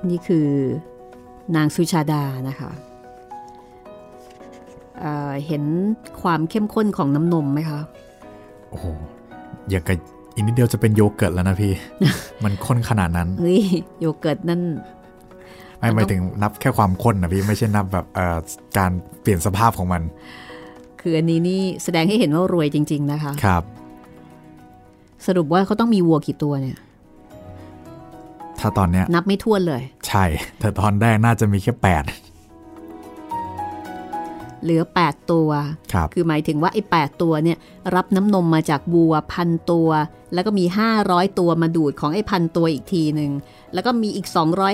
[0.09, 0.49] นี่คือ
[1.57, 2.71] นางสุชาดานะคะ
[5.01, 5.65] เอ่อเห็น
[6.23, 7.81] ความเข้มข้นของน้ำนมไหมคะ
[8.71, 8.87] โอ้โห
[9.71, 9.97] อย่างกับ
[10.35, 11.73] อีกนิดเดียวจะเป็นโยเกิร์ตแล้วนะพี่
[12.45, 13.63] มันข้นขนาดนั้นเฮ้ย
[14.01, 14.63] โยเกิร์ตนั่น
[15.79, 18.39] ไม่หมายถึงนับแค่ความข้นนะพี่ ไม่ใช่นับแบบเอ่อ
[18.79, 18.91] การ
[19.23, 20.03] เปลี่ยนสภาพของมัน
[21.01, 23.63] คืออันนี้นี่แสดงให้เห็นว่ารวยจริง ๆ นะคะ ครับ
[25.27, 26.79] สรุปว่าเขาต้องมีวัวกี่ตัวเนี่ย
[28.61, 30.25] ถ้าตอนเนี้ยนับไม่ถ้วนเลย ใช่
[30.61, 32.03] แต่ตอนแรกน่าจะมีแค่แปด
[34.63, 35.49] เหลือ 8 ตัว
[35.93, 37.59] ครับคือหมายถึงว่าไอ้8ตัวเนี่ย
[37.95, 39.89] รับน้ำนมมาจากวัวพันตัว
[40.35, 40.65] แล้วก็มี
[41.01, 43.33] 500 ตัวมาดูดของไอ้พันตัวอีกทีหนึ่ง
[43.75, 44.27] แล้วก็มีอีก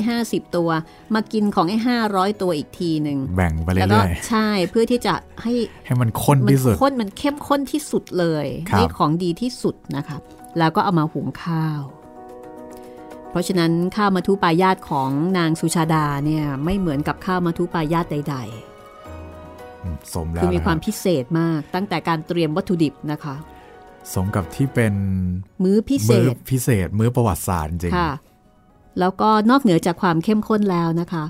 [0.05, 0.69] 250 ตัว
[1.15, 1.79] มากินของไอ้
[2.11, 10.21] 500 ตัวอีกทีหนึ่ง แบ่งไปแล้วก็เรื่อยใช่เพื่อที่จะให้ๆให้มันข้นมันที่สุดข้นมันเข้มข้นที่สุดเลยครับได้ของดีที่สุดนะครับ
[10.59, 11.81] แล้วก็เอามาหุงข้าว
[13.31, 18.74] เพราะฉะนั้นข้าวมัทุปายาตของนางสุชาดาเนี่ยไม่เหมือนกับข้าวมัทุปายาตใดอืม
[20.15, 23.37] สมๆแล้วคือมีนะความพิเศษมากตั้งแต่การเตรียมวัตถุดิบนะคะ
[24.15, 24.95] สมกับที่เป็น
[25.63, 28.11] มื้อพิเศมื้อษพิเศษมื้อประวัติศาสตร์จริงค่ะ
[28.99, 31.25] แล้วก็นอกเหนือจากความเข้มข้นแล้วนะคะ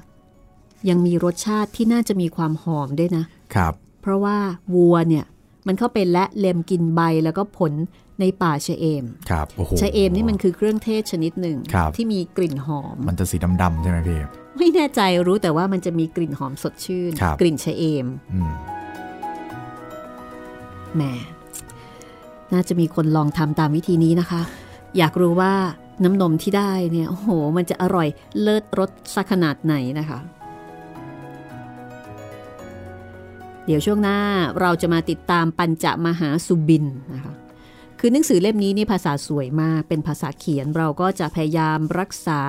[0.88, 4.36] ยังมีรสชาติที่น่าจะมีความหอมด้วยนะครับ เพราะว่า
[4.74, 5.24] วัวเนี่ย
[5.66, 7.72] มันเข้าไปและเล็มกินใบแล้วก็ผล
[8.20, 14.20] ในป่าชะเอม ครับโอ้โหชะเอมนี่มันคือเครื่องเทศชนิดหนึ่งครับที่มีกลิ่นหอม มันจะสีดำๆใช่ไหมพี่
[14.58, 18.52] ไม่แน่ใจรู้แต่ว่ามันจะมีกลิ่นหอมสดชื่นครับกลิ่นชะเอมอืม
[20.94, 21.02] แหม
[22.52, 24.42] น่าจะมีคนลองทำตามวิธีนี้นะคะ
[24.98, 25.54] อยากรู้ว่า
[26.04, 28.08] น้ำนมที่ได้เนี่ยโอ้โห มันจะอร่อย
[28.40, 30.18] เลิศรสสักขนาดไหนนะคะ
[33.66, 34.18] เดี๋ยวช่วงหน้า
[34.60, 37.34] เราจะมาติดตามปัญจมหาสุบินนะคะ
[38.00, 42.42] คือหนังสือเล่มนี้นี่ภาษาสวยมากเป็นภาษาเขียนเราก็จะพยายามรักษา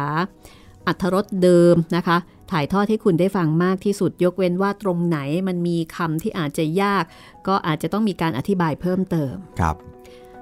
[0.87, 2.17] อัธรสเดิมนะคะ
[2.51, 5.17] ถ่ายทอดให้คุณได้ฟังมากที่สุดยกเว้นว่าตรงไหน
[5.47, 7.03] มันมีคำที่อาจจะยาก
[7.47, 9.75] ก็อาจจะต้องมีการอธิบายเพิ่มเติมครับ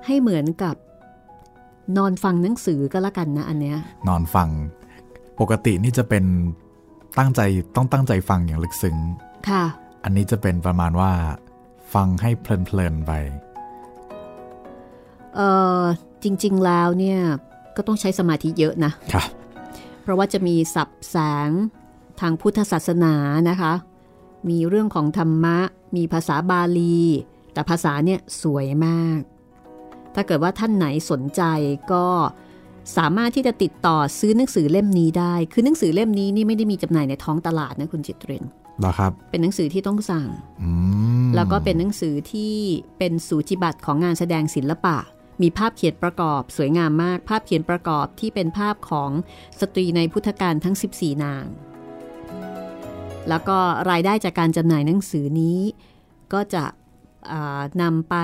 [0.05, 0.75] ให้เหมือนกับ
[1.97, 3.77] นอนฟังหนังสือก็แล้วกันนะอันเนี้ย
[4.07, 4.49] นอนฟัง
[5.39, 6.25] ปกตินี่จะเป็น
[7.17, 7.41] ตั้งใจ
[7.75, 8.97] ต้องตั้งใจฟังอย่างลึกซึ้ง
[9.49, 9.63] ค่ะ
[10.03, 11.11] อันนี้จะเป็นประมาณว่า
[11.93, 13.11] ฟังให้เพลินๆไป
[15.35, 15.39] เอ
[15.79, 15.81] อ
[16.23, 17.19] จริง ๆแล้วเนี่ย
[17.75, 19.29] ก็ต้องใช้สมาธิเยอะนะครับ
[20.03, 21.49] เพราะว่าจะมีสับแสง
[22.19, 23.15] ทางพุทธศาสนา
[23.49, 23.73] นะคะ
[24.49, 25.57] มีเรื่องของธรรมะ
[25.95, 27.01] มีภาษาบาลี
[27.53, 29.19] แต่ภาษาเนี่ยสวยมาก
[30.15, 31.41] ถ้าเกิดว่าท่านไหนสนใจ
[31.91, 32.05] ก็
[32.97, 38.45] สามารถที่จะติดต่อซื้อหนังสือเล่มนี้ได้ คือหนังสือเล่มนี้นี่ไม่ได้มีจำหน่ายในท้องตลาดนะคุณจิตเรน
[38.79, 40.27] เหรอครับ เป็นหนังสือที่ต้องสั่ง
[40.61, 40.69] อื
[41.25, 42.53] มแล้วก็เป็นหนังสือที่
[42.97, 44.97] เป็นสูจิบัตรของงานแสดงศิลปะ
[45.41, 49.09] มีภาพเขียนประกอบสวยงามมาก ภาพเขียนประกอบที่เป็นภาพของ
[49.59, 51.45] สตรีในพุทธการทั้ง 14 นาง
[53.29, 53.57] แล้วก็
[53.89, 55.59] รายได้จากการจำหน่ายหนังสือนี้
[56.33, 56.63] ก็จะ
[57.81, 58.15] นำไป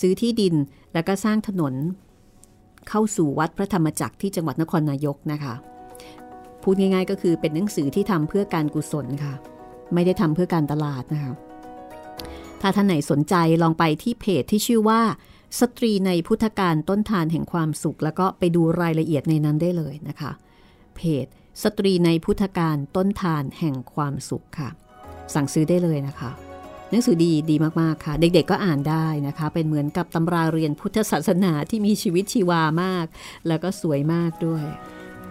[0.00, 0.54] ซื้อที่ดิน
[0.92, 1.74] แล้วก็สร้างถนน
[2.88, 5.54] เข้าสู่วัดพระธรรมจักรที่จังหวัดนครนายกนะคะ
[6.62, 9.34] พูดง่ายๆก็คือเป็นหนังสือที่ทำเพื่อการกุศลค่ะ
[9.94, 11.32] ไม่ได้ทำเพื่อการตลาดนะคะ
[12.60, 15.00] ถ้าท่านไหนสนใจลองไปที่เพจที่ชื่อว่า
[15.60, 20.32] สตรีในพุทธการต้นทานแห่งความสุข แล้วก็ไปดูรายละเอียดในนั้นได้เลยนะคะ
[20.96, 21.26] เพจ
[21.62, 24.70] สตรีในพุทธการต้นทานแห่งความสุขค่ะ
[25.34, 26.30] สั่งซื้อได้เลยนะคะ
[26.90, 33.06] หนังสือดีดีมาก ๆ ค่ะ เด็ก ๆ ก็อ่านได้นะคะ เป็นเหมือนกับตำราเรียนพุทธศาสนาที่มีชีวิตชีวามาก
[33.48, 34.64] แล้วก็สวยมากด้วย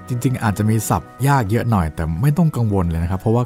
[0.08, 3.44] จริง ๆ อาจจะมีศัพท์ยากเยอะหน่อย แต่ไม่ต้องกังวลเลยนะครับ เพราะว่า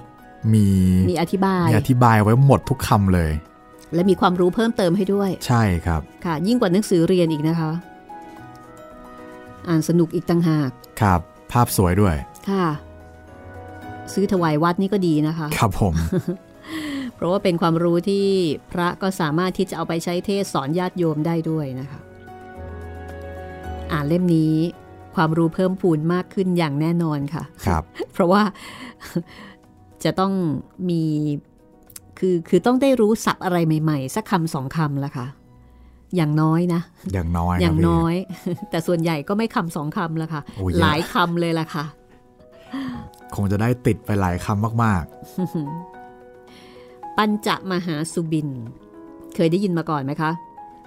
[0.53, 0.65] มี
[1.11, 3.31] มีอธิบายมีอธิบายไว้หมดทุกคำเลย
[3.93, 7.71] และมีความรู้เพิ่มเติมให้ด้วย ใช่ครับ ค่ะ ยิ่งกว่าหนังสือเรียนอีกนะคะ
[9.67, 11.19] อ่านสนุกอีกต่างหาก ครับ
[11.51, 12.15] ภาพสวยด้วย
[12.49, 12.67] ค่ะ
[14.13, 15.93] ซื้อถวายวัดนี่ก็ดีนะคะ ครับผม
[17.15, 18.25] เพราะว่าเป็นความรู้ที่
[18.71, 21.99] พระก็สามารถที่จะเอาไปใช้เทศสอนญาติโยมได้ด้วยนะคะ
[23.91, 24.55] อ่านเล่มนี้
[25.15, 28.41] ความรู้เพิ่มพูนมากขึ้นอย่างแน่นอนค่ะ ครับ เพราะว่า
[30.03, 30.33] จะต้อง
[30.89, 31.03] มี
[32.23, 35.27] คือคือต้องได้รู้ศัพท์อะไรใหม่ๆ สักคำสองคำละค่ะ
[36.15, 36.81] อย่างน้อยนะ
[37.13, 38.15] อย่างน้อยอย่างครับพี่น้อย
[38.69, 41.85] แต่ส่วนใหญ่ก็ไม่คำสองคำละค่ะโอ้เยอะหลายคำเลยละค่ะ
[43.35, 45.03] คงจะได้ติดไปหลายคำมาก
[47.17, 48.47] ปัญจมหาสุบิน
[49.35, 50.31] เคยได้ยินมาก่อนไหมคะ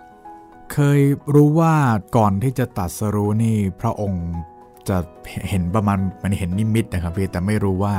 [0.08, 1.00] ๆเคย
[1.34, 1.74] รู้ว่า
[2.16, 4.26] ก่อนที่จะตัดสรู้นี่ พระองค์
[4.88, 4.96] จะ
[5.48, 7.94] เห็นประมาณมันเห็นนิมิตนะครับพี่แต่ไม่รู้ว่า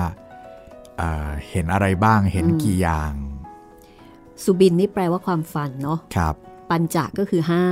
[0.97, 3.13] เอ่อเห็นอะไรบ้างเห็นอืมกี่อย่าง
[4.43, 6.35] สุบินนี่แปลว่าความฝันเนาะครับ
[6.69, 7.65] ปัญจก็คือห้า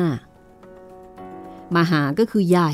[1.76, 2.72] มหาก็คือใหญ่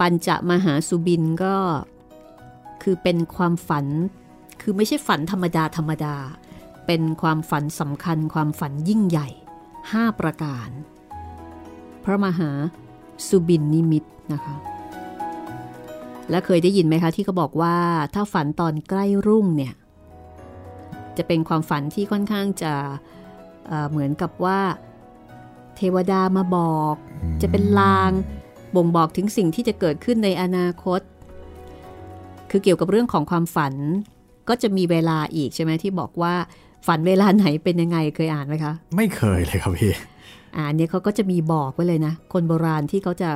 [0.00, 1.56] ปัญจมหาสุบินก็
[2.82, 3.86] คือเป็นความฝัน
[4.60, 6.16] คือไม่ใช่ฝันธรรมดาธรรมดา
[6.86, 9.28] เป็นความฝันสำคัญความฝันยิ่งใหญ่
[9.78, 10.68] 5ประการ
[12.04, 12.50] พระมหา
[13.28, 14.56] สุบินนิมิตนะคะ
[16.30, 17.76] และเคยได้ยินไหมคะที่เขาบอกว่า
[18.14, 19.72] ถ้าฝันตอนใกล้รุ่งเนี่ย
[21.16, 22.74] จะเป็นความฝันที่ค่อนข้างจะ
[23.66, 24.58] เอ่อเหมือนกับว่า
[25.76, 26.94] เทวดามาบอก
[27.42, 28.10] จะเป็นลาง
[28.74, 31.00] บ่งบอกถึงสิ่งที่จะเกิดขึ้นในอนาคต
[32.50, 33.74] คือเกี่ยวกับเรื่องของความฝัน
[34.48, 36.34] ก็จะมีเวลาอีกใช่ไหมที่บอกว่า
[36.86, 39.92] ฝันเวลาไหนเป็นยังไงเคยอ่านไหมคะ ไม่เคยเลยครับพี่
[40.56, 43.30] อ่าอันเนี้ยเขาก็จะมีบอกไว้เลยนะ คนโบราณที่เขาจะ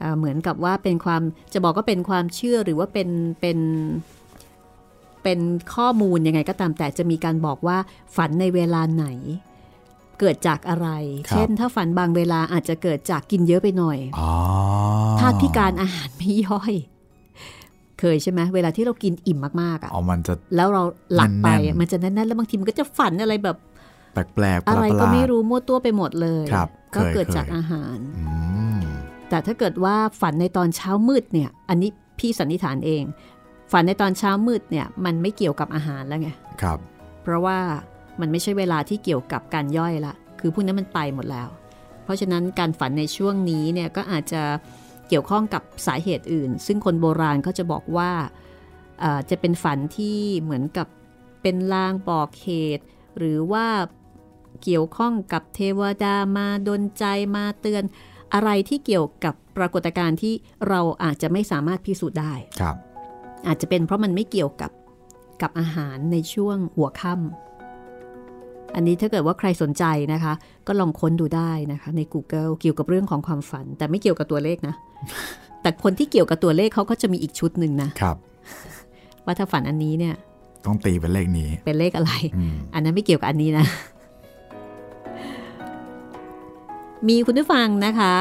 [0.00, 3.08] เอ่อเหมือนกับว่าเป็นความจะบอกก็เป็นความเชื่อหรือว่าเป็น
[3.40, 3.58] เป็น
[5.22, 5.40] เป็น
[5.74, 7.76] ข้อมูลยังไงก็ตามแต่จะมีการบอกว่า
[8.16, 9.06] ฝันในเวลาไหน
[10.20, 10.88] เกิดจากอะไร
[11.28, 14.32] ครับเช่น ถ้าฝันบางเวลาอาจจะเกิดจากกินเยอะไปหน่อยอ๋อ
[15.20, 16.74] ธาตุพิการอาหารไม่ย่อย
[18.00, 20.82] เคยใช่ไหมเวลาที่เรากินอิ่มมากๆอะอ๋อมันจะแล้วเรา
[21.14, 23.56] หลับไปแน่อะนๆมันจะแน่นๆแล้วบางทีมันก็จะฝันอะไรแบบ
[24.12, 28.24] แปลกๆประหอะไรลาดก็ไม่รู้มั่วตัวไปหมดเลยครับก็เคยเกิดเคยจากอาหารอื
[28.76, 28.80] ม
[29.30, 33.02] แต่ถ้าเกิดว่าฝันในตอนเช้ามืดเนี่ยอันนี้พี่สันนิษฐานเอง
[33.72, 36.30] ฝันในตอนเช้ามืดเนี่ยมันไม่เกี่ยวกับอาหารแล้วไง
[36.62, 36.78] ครับ
[37.22, 37.58] เพราะว่า
[38.20, 41.48] มันไม่ใช่เวลาที่เกี่ยวกับการย่อยละคือพวกนั้นมันไปหมดแล้ว
[42.04, 44.42] เพราะฉะนั้นการฝันในช่วงนี้เนี่ยก็อาจจะ
[45.08, 48.10] เกี่ยวข้องกับสาเหตุอื่น ซึ่งคนโบราณเขาจะบอกว่า
[49.00, 50.86] เอ่อจะเป็นฝันที่เหมือนกับ
[51.42, 52.84] เป็นลางบอกเหตุ
[53.18, 53.66] หรือว่า
[54.62, 57.04] เกี่ยวข้องกับเทวดามาดนใจ
[57.36, 57.84] มาเตือน
[58.34, 60.34] อะไรที่เกี่ยวกับปรากฏการณ์ที่
[60.68, 62.76] เราอาจจะไม่สามารถพิสูจน์ได้ครับ
[63.46, 64.70] อาจจะเป็นเพราะมันไม่เกี่ยวกับ
[65.42, 67.12] กับอาหารในช่วงหัวค่
[68.74, 70.32] อันนี้ถ้าเกิดว่าใครสนใจนะคะ
[70.66, 74.74] ก็ลองค้นดูได้นะคะ ใน Google เกี่ยวกับเรื่องของความฝัน แต่ไม่เกี่ยวกับตัวเลขนะ
[75.62, 78.16] แต่คนที่เกี่ยวกับตัวเลขเขาก็จะมีอีกชุดหนึ่งนะครับ
[79.24, 80.14] ว่าถ้าฝันอันนี้เนี่ย
[80.66, 83.66] ต้องตีเป็นเลขนี้ เป็นเลขอะไรอืมอันนั้นไม่เกี่ยวกับอันนี้นะ
[87.08, 88.14] มีคุณผู้ฟังนะคะ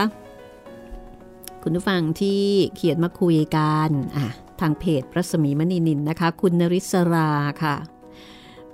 [1.64, 2.42] คุณผู้ฟังที่
[2.76, 4.28] เขียนมาคุยกันอะ
[4.60, 7.30] ทางเพจรัศมีมณีนินนะคะ คุณนริศรา
[7.64, 7.76] ค่ะ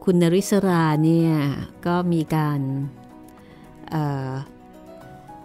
[0.04, 1.32] คุณนริศราเนี่ย
[1.86, 2.60] ก็มีการ
[3.90, 4.30] เอ่อ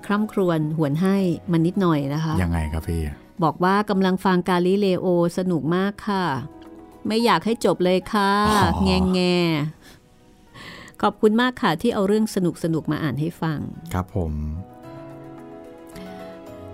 [0.07, 1.17] คร่ำครวญหวนให้
[1.53, 3.03] มันนิดหน่อยนะคะ ยังไงครับพี่
[3.45, 5.07] บอกว่ากำลังฟังกาลิเลโอ
[5.39, 6.25] สนุกมากค่ะ
[7.07, 9.21] ไม่อยากให้จบเลยค่ะอ๋อแงแง
[11.03, 13.59] ขอบคุณมากค่ะที่เอาเรื่องสนุกสนุกๆมาอ่านให้ฟัง
[13.95, 14.33] ครับผม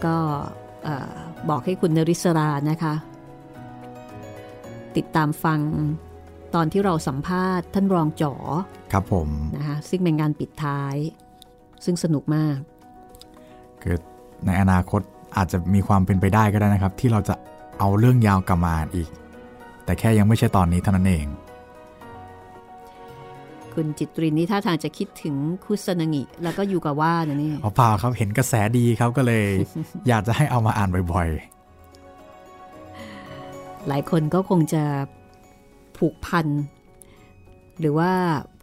[0.04, 0.16] ก็
[0.84, 1.16] เอ่อ
[1.48, 2.94] บอกให้คุณนริศรานะคะ
[4.96, 5.60] ติดตามฟัง
[6.54, 8.34] ตอนที่เราสัมภาษณ์ท่านรองจ๋อ
[8.92, 10.96] ครับผมนะคะซึ่งเป็นงานปิดท้าย
[11.84, 12.58] ซึ่งสนุกมาก
[13.82, 13.96] คือ
[14.46, 15.00] ในอนาคต
[15.36, 17.34] อาจจะมีความเป็นไปได้ก็ได้นะครับ ที่เราจะ
[17.78, 19.08] เอาเรื่องยาวกลับมาอ่านอีก
[19.84, 21.26] แต่แค่ยังไม่ใช่ตอนนี้เท่านั้นเอง
[23.76, 29.44] คุณจิตรินนี่ท่าทางจะคิดถึงคุสนางิ แล้วก็อยู่กับว่านะเนี่ยเพราะเปล่าครับเห็นกระแสดีครับก็เลย
[30.08, 31.28] อยากจะให้เอามาอ่านบ่อย
[33.88, 34.82] หลายคนก็คงจะ
[35.96, 36.46] ผูกพัน
[37.80, 38.10] หรือว่า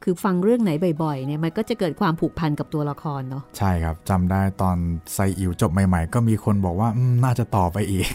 [0.03, 0.71] คือฟังเรื่องไหน
[1.03, 4.77] บ่อยๆเนี่ยมันก็จะเกิดความผูกพันกับตัวละครเนาะๆใช่ครับจำได้ตอน
[5.13, 8.07] ไซอิ๋วจบใหม่ ๆ ก็มีคนบอกว่าอืมน่าจะต่อไปอีก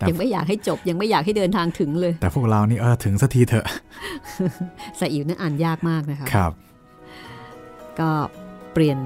[0.00, 3.66] ครับยังไม่อยากให้จบยังไม่อยากให้เดินทางถึงเลย แต่พวกเรานี่เออถึงสักทีเถอะ
[5.00, 6.52] สอิ๋วนั้นอ่านยากมากนะคะครับ
[8.00, 8.10] ก็
[8.72, 8.98] เปลี่ยน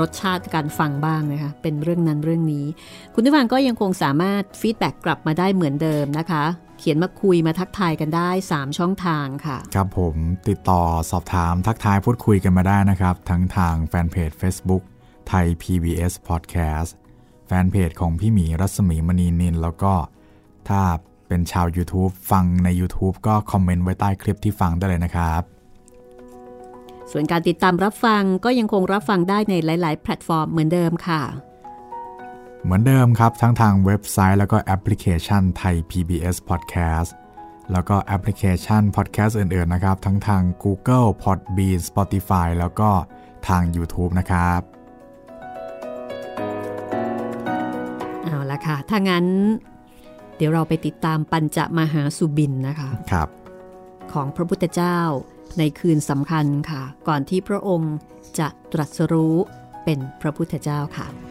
[0.00, 2.64] รสชาติการฟังบ้างนะคะ เป็นเรื่องนั้นเรื่องนี้
[3.14, 6.44] คุณผู้ฟังก็ยังคงสามารถฟีดแบ็กกลับมาได้เหมือนเดิมนะคะ
[6.80, 10.16] เขียนมาคุยมาทักทายกันได้ 3 ช่องทางค่ะ ครับผม
[10.48, 14.82] ติดต่อสอบถามทักทายพูดคุยกันมาได้นะครับ ทั้งทางแฟนเพจ Facebook
[15.28, 16.90] ไทย PBS Podcast
[17.46, 19.94] แฟนเพจของพี่หมีรัศมีมณีนิน แล้วก็
[20.68, 20.82] ถ้า
[21.28, 25.42] เป็นชาว YouTube ฟังใน YouTube ก็คอมเมนต์ไว้ใต้คลิปที่ฟังได้เลยนะครับ
[27.10, 31.22] ส่วนการติดตามรับฟังก็ยังคงรับฟังได้ในหลาย ๆ แพลตฟอร์มเหมือนเดิมค่ะ
[32.64, 37.10] เหมือนเดิมครับทั้งทางเว็บไซต์แล้วก็แอปพลิเคชันไทย PBS Podcast
[37.72, 42.90] แล้วก็แอปพลิเคชัน Podcast อื่นๆนะครับ ทั้งทาง Google Podbean Spotify แล้วก็
[43.48, 44.60] ทาง YouTube นะครับ
[48.24, 49.26] เอาละค่ะ ถ้างั้น
[50.36, 53.28] เดี๋ยวเราไปติดตามปัญจมหาสุบินนะคะครับ
[54.12, 54.98] ของพระพุทธเจ้า
[55.58, 57.94] ในคืนสำคัญค่ะ ก่อนที่พระองค์
[58.38, 59.36] จะตรัสรู้
[59.84, 61.29] เป็นพระพุทธเจ้าค่ะ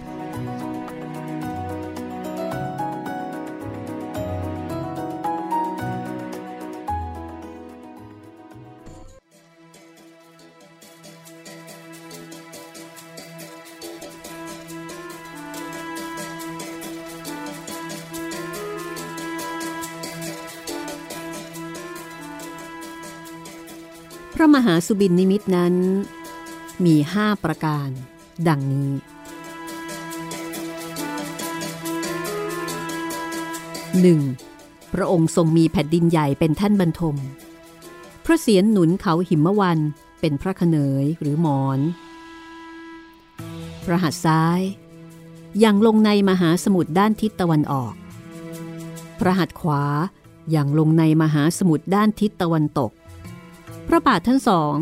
[24.66, 25.74] หาสุบินนิมิตนั้น
[26.86, 27.89] มีห้าประการ
[28.47, 28.91] ดังนี้
[34.14, 34.93] 1.
[34.93, 37.16] พระองค์ทรงมีแผ่นดินใหญ่เป็นแท่นบรรทม
[38.26, 39.80] พระเศียรหนุนเขาหิมวัน
[40.20, 41.80] เป็นพระขเนยหรือหมอน
[43.86, 44.60] พระหัตถ์ซ้าย
[45.64, 47.93] ยังลงในมหาสมุทรด้านทิศตะวันออก
[49.20, 49.84] พระหัตถ์ขวา
[50.55, 52.91] ยังลงในมหาสมุทรด้านทิศตะวันตก
[53.92, 54.76] พระบาททั้งสอง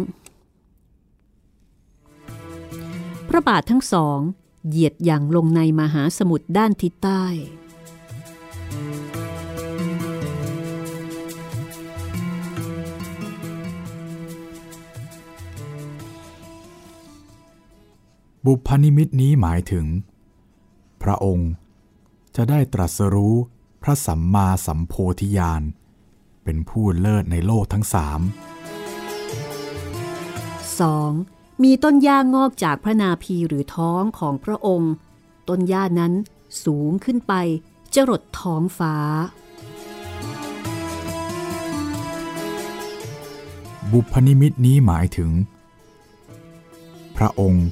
[3.29, 4.19] พระบาททั้งสอง
[4.67, 7.23] เหยียดอย่างลงในมหาสมุทรด้านทิศใต้
[18.45, 19.85] บุพนิมิตนี้หมายถึง
[21.03, 21.51] พระองค์
[22.35, 23.35] จะได้ตรัสรู้
[23.83, 25.61] พระสัมมาสัมโพธิญาณ
[26.43, 28.21] เป็นผู้เลิศในโลกทั้งสาม
[30.83, 31.63] 2.
[31.63, 34.93] มีต้นหญ้างอกจากพระนาภีหรือท้องของพระองค์
[35.49, 36.13] ต้นหญ้านั้น
[36.63, 37.33] สูงขึ้นไป
[37.95, 38.95] จรดท้องฟ้า
[43.91, 45.31] บุพนิมิตนี้หมายถึง
[47.17, 47.67] พระองค์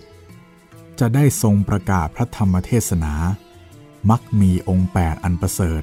[1.00, 3.14] จะได้ทรงประกาศพระธรรมเทศนา
[4.10, 5.82] มักมีองค์แปดอันประเสริฐ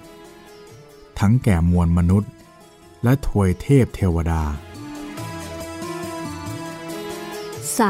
[1.19, 2.31] ทั้งแก่มวลมนุษย์
[3.03, 4.43] และทวยเทพเทวดา
[7.81, 7.83] 3.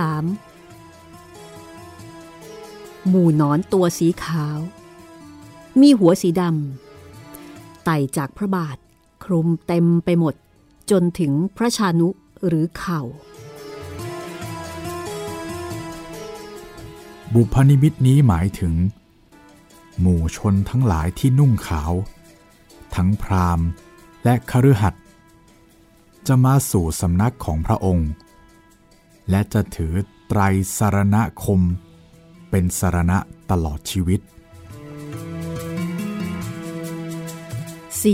[3.09, 4.59] หมู่นอนตัวสีขาว
[5.81, 8.77] มีหัวสีดำไต่จากพระบาท
[9.25, 10.35] คลุมเต็มไปหมด
[10.91, 12.09] จนถึงพระชานุ
[12.47, 13.01] หรือเข่า
[17.35, 18.75] บุพนิมิตนี้หมายถึง
[20.01, 21.93] หมู่ชนทั้งหลายที่นุ่งขาว
[22.95, 23.67] ทั้งพราหมณ์
[24.25, 25.03] และคฤหัสถ์
[26.27, 28.09] จะมาสู่สำนักของพระองค์
[29.31, 29.95] และจะถือ
[30.29, 30.41] ไตร
[30.77, 31.61] สารณคม
[32.51, 33.19] เป็นสารณะ
[33.51, 34.21] ตลอดชีวิต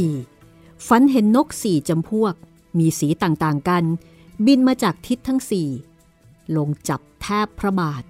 [0.06, 0.86] 4.
[0.86, 2.34] ฝันเห็นนกสี่จำพวก
[2.78, 3.84] มีสีต่างๆกัน
[4.46, 5.68] บินมาจากทิศทั้งสี่
[6.56, 8.02] ลงจับแทบพระบาท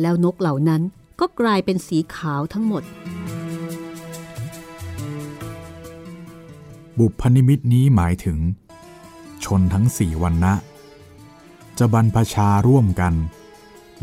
[0.00, 0.82] แล้วนกเหล่านั้น
[1.20, 2.82] ก็กลายเป็นสีขาวทั้งหมด
[6.98, 8.38] บุพนิมิตนี้หมายถึง
[9.44, 10.54] ชนทั้งสี่วันนะ
[11.78, 13.14] จะบรรพชาร่วมกัน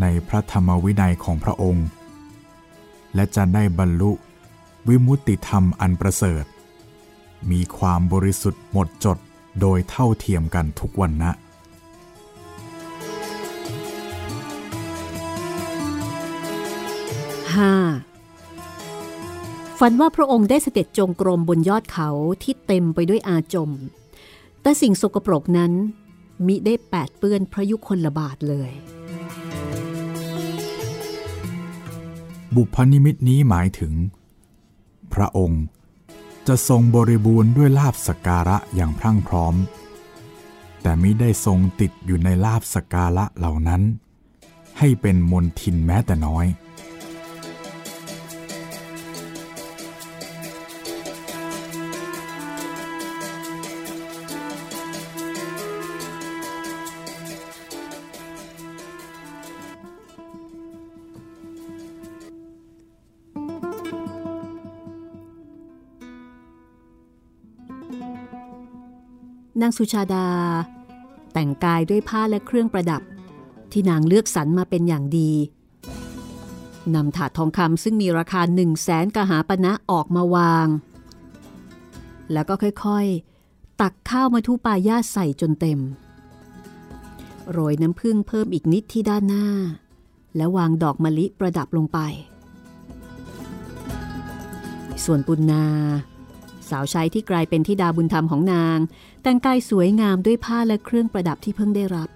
[0.01, 1.85] ในพระธรรมวินัยของพระองค์
[3.15, 4.11] และจะได้บรรลุ
[4.87, 6.45] วิมุตติธรรมอันประเสริฐ
[7.51, 9.17] มีความบริสุทธิ์หมดจด
[9.61, 11.35] โดยเท่าเทียมกันทุกวันนะ 5.
[19.79, 22.09] ฝันว่าพระองค์ได้เสด็จจงกรมบนยอดเขา
[22.43, 23.71] ที่เต็มไปด้วยอาจม
[24.61, 25.71] แต่สิ่งสกปรกนั้น
[26.47, 28.71] มิได้แปดเปื้อนพระยุคลบาทเลย
[32.55, 33.93] บุพนิมิตนี้หมายถึง
[35.13, 35.63] พระองค์
[36.47, 39.55] จะทรงบริบูรณ์ด้วยลาบสการะอย่างพรั่งพร้อม
[40.81, 43.81] แต่มิได้ทรงติดอยู่ในลาบสกการะเหล่านั้น
[44.79, 46.45] ให้เป็นมนทินแม้แต่น้อย
[69.63, 70.27] นางสุชาดา
[71.33, 73.01] แต่งกายด้วยผ้าและเครื่องประดับ
[73.71, 75.31] ที่นางเลือกสรรมาเป็นอย่างดี
[76.95, 80.67] นำถาดทองคำซึ่งมีราคาหนึ่งแสนกหาปณะออกมาวาง
[82.31, 85.79] แล้วก็ค่อยๆ ตักข้าวมาทุปายาใส่จนเต็ม
[87.51, 89.47] โรยน้ำผึ้งเพิ่มอีกนิดที่ด้านหน้า
[90.35, 91.99] แล้ววางดอกมะลิประดับลงไป
[95.03, 95.65] ส่วนปุณนา
[96.73, 98.77] สาวใช้ที่กลายเป็นทิดาบุญธรรมของนาง
[99.23, 102.09] แต่งกายสวยงามด้วยผ้าและเครื่องประดับที่เพิ่งได้รับ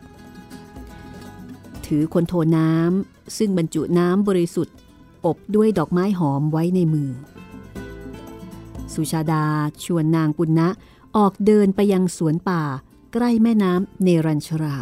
[1.86, 4.76] ถือคนโทน้ำซึ่งบรรจุน้ำบริสุทธิ์
[5.26, 7.10] อบด้วยดอกไม้หอมไว้ในมือ
[8.94, 9.46] สุชาดา
[9.84, 10.70] ชวนนางปุณณะ
[11.18, 12.64] ออกเดินไปยังสวนป่า
[13.14, 14.78] ใกล้แม่น้ำเนรัญชรา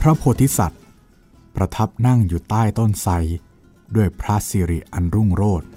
[0.00, 0.80] พระโพธิสัตว์
[1.56, 3.12] ประทับนั่งอยู่ใต้ต้นไทร
[3.96, 5.68] ด้วยพระสิริอันรุ่งโรจน์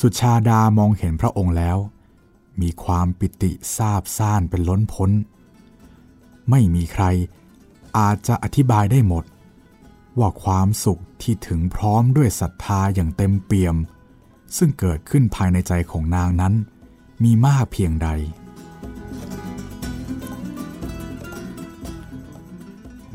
[0.00, 1.78] สุชาดามองเห็นพระองค์แล้ว
[2.60, 5.10] มีความปิติซาบซ่านเป็นล้นพ้น
[6.50, 7.04] ไม่มีใคร
[7.98, 9.24] อาจจะอธิบายได้หมด
[10.18, 13.76] ว่าความสุขที่ถึงพร้อมด้วยศรัทธาอย่างเต็มเปี่ยม
[14.56, 16.54] ซึ่งเกิดขึ้นภายในใจของนางนั้น
[17.22, 18.08] มีมากเพียงใด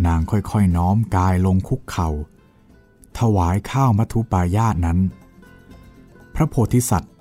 [0.05, 2.09] นางค่อยๆน้อมกายลงคุกเขา่า
[3.19, 4.99] ถวายข้าวมัทุปายาตนั้น
[6.35, 7.13] พระโพธิสัตว์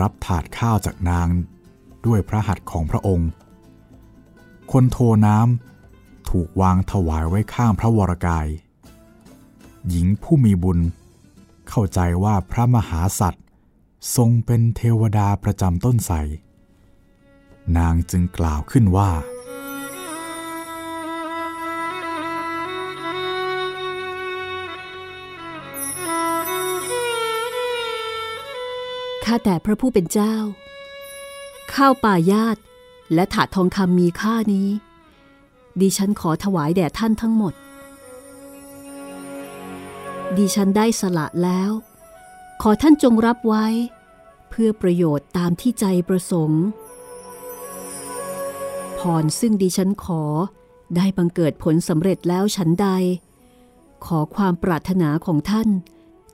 [0.00, 1.28] รับถาดข้าวจากนาง
[2.06, 3.30] ด้วยพระหัตถ์ของพระองค์
[4.72, 8.46] คนโทน้ำถูกวางถวายไว้ข้างพระวรกาย
[9.88, 10.78] หญิงผู้มีบุญ
[11.68, 13.44] เข้าใจว่าพระมหาสัตว์
[14.16, 16.16] ทรงเป็นเทวดาประจำต้นไทร
[17.78, 19.10] นางจึงกล่าวขึ้นว่า
[29.24, 30.34] ข้าแต่พระผู้เป็นเจ้า
[31.72, 32.56] ข้าวป่ายาต
[33.14, 34.68] และถาดทองคำมีค่านี้
[35.80, 37.54] ดิฉันขอถวายแด่ท่านทั้งหมด
[40.36, 41.70] ดิฉันได้สละแล้ว
[42.62, 43.66] ขอท่านจงรับไว้
[44.50, 46.64] เพื่อประโยชน์ตามที่ใจประสงค์
[48.98, 50.22] พรซึ่งดิฉันขอ
[50.96, 52.88] ได้บังเกิดผลสำเร็จแล้วฉันใด
[54.06, 55.68] ขอความปรารถนาของท่าน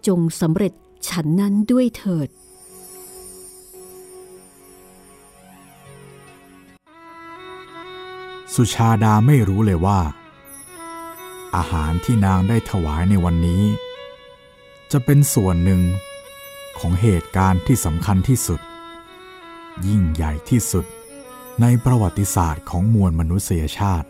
[0.07, 0.73] จงสำเร็จ
[1.09, 2.29] ฉันนั้นด้วยเถิด
[8.57, 10.01] สุชาดาไม่รู้เลยว่า
[11.57, 13.63] อาหารที่นางได้ถวายในวันนี้
[14.93, 15.83] จะเป็นส่วนหนึ่ง
[16.79, 18.61] ของเหตุการณ์ที่สำคัญที่สุด
[19.87, 20.85] ยิ่งใหญ่ที่สุด
[21.61, 24.09] ในประวัติศาสตร์ของมวลมนุษยชาติ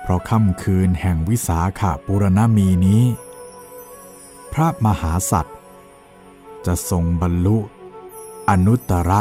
[0.00, 3.02] เพราะค่ำคืนแห่งวิสาขาปุรณมีนี้
[4.52, 5.56] พระมหาสัตว์
[6.66, 7.56] จะทรงบรรลุ
[8.48, 9.12] อนุตตร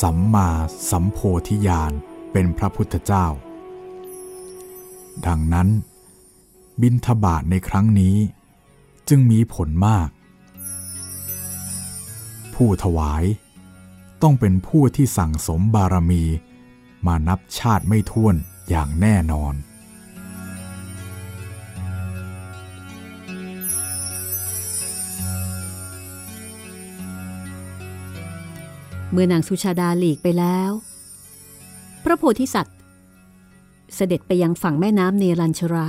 [0.00, 0.48] สัมมา
[0.90, 1.18] สัมโพ
[1.48, 1.92] ธิญาณ
[2.32, 3.26] เป็นพระพุทธเจ้า
[5.26, 5.68] ดังนั้น
[6.80, 8.16] บินทบาทในครั้งนี้
[9.08, 10.08] จึงมีผลมาก
[12.54, 13.24] ผู้ถวาย
[14.22, 16.24] ต้องเป็นผู้ที่สั่งสมบารมี
[17.06, 18.34] มานับชาติไม่ท้วน
[18.68, 19.54] อย่างแน่นอน
[29.12, 30.70] เมื่อนางสุชาดาหลีกไปแล้ว
[32.04, 32.76] พระโพธิสัตว์
[33.94, 35.88] เสด็จไปยังฝั่งแม่น้ำเนรัญชรา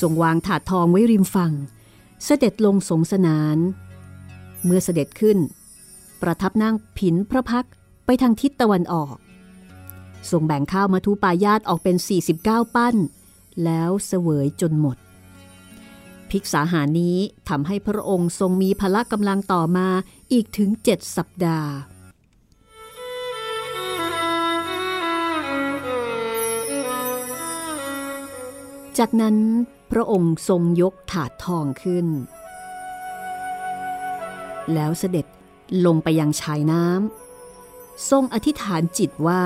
[0.00, 1.52] ทรงวางถาดทองไว้ริมฝั่ง
[2.24, 3.58] เสด็จลงสงสนาน
[4.64, 5.38] เมื่อเสด็จขึ้น
[6.22, 7.66] ประทับนั่งผินพระพัก
[8.06, 9.16] ไปทางทิศตะวันออก
[10.30, 11.96] ทรงแบ่งข้าวมาทุปายาตออกเป็น
[12.36, 12.96] 49 ปั้น
[13.64, 14.96] แล้วเสวยจนหมด
[16.30, 17.16] ภิกษาหานี้
[17.48, 19.88] ทำให้พระองค์ทรงมีพละกำลังต่อมา
[20.32, 21.72] อีกถึงเจ็ดสัปดาห์
[28.98, 29.36] จากนั้น
[29.92, 32.06] พระองค์ทรงยกถาดทองขึ้น
[34.74, 35.26] แล้วเสด็จ
[35.86, 39.42] ลงไปยังชายน้ำทรงอธิษฐานจิตว่า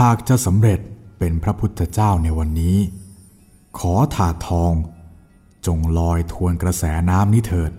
[0.00, 0.80] หากจะสำเร็จ
[1.18, 2.76] เป็นพระพุทธเจ้าในวันนี้
[3.78, 4.72] ขอถาดทอง
[5.66, 7.72] จงลอยทวนกระแสน้ำนี้เถิด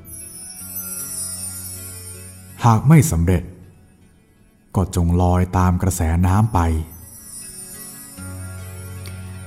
[2.65, 3.43] หากไม่สำเร็จ
[4.75, 6.59] ก็จงลอยตามกระแสน้ำไป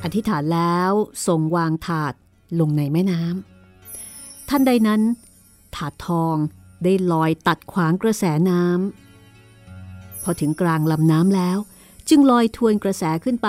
[0.02, 0.92] อธิษฐานแล้ว
[1.26, 2.14] ทรงวางถาด
[2.60, 5.02] ลงในแม่น้ำท่านใดนั้น
[5.76, 6.36] ถาดทอง
[6.84, 11.58] ได้ลอยตัดขวางกระแสน้ำพอถึงกลางลำน้ำแล้ว
[12.08, 13.48] จึงลอยทวนกระแสขึ้นไป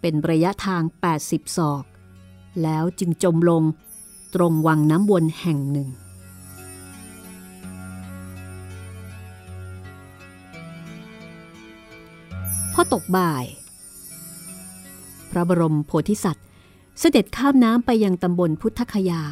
[0.00, 0.82] เป็นระยะทาง
[1.20, 1.82] 80 ศอก
[2.62, 3.62] แล้วจึงจมลง
[4.34, 5.88] ตรงวังน้ำวนแห่งหนึ่ง
[12.72, 13.44] พอตกบ่าย
[15.30, 16.46] พระบรมโพธิสัตว์
[17.00, 19.22] เสด็จข้ามน้ำไปยังตำบลพุทธคยา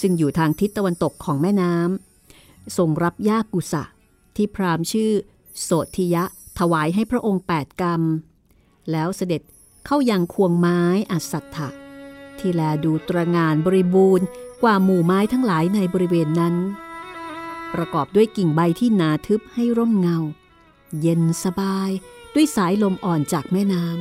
[0.00, 3.82] ซึ่งอยู่ทางทิศตะวันตกของแม่น้ำทรงรับยากุสะ
[4.36, 5.10] ที่พราหมณ์ชื่อ
[5.62, 6.24] โสธิยะ
[6.58, 8.02] ถวายให้พระองค์ 8 กรรม
[8.90, 9.42] แล้วเสด็จ
[9.86, 10.80] เข้ายังควงไม้
[11.12, 11.68] อัศถะ
[12.38, 14.26] ที่แลดูตระงานบริบูรณ์
[14.62, 16.54] กว่าหมู่ไม้ทั้งหลายในบริเวณนั้น
[17.74, 20.18] ประกอบด้วยกิ่งใบที่หนาทึบให้ร่มเงา
[21.00, 21.90] เย็นสบาย
[22.34, 23.96] ด้วยสายลมอ่อนจากแม่น้ำ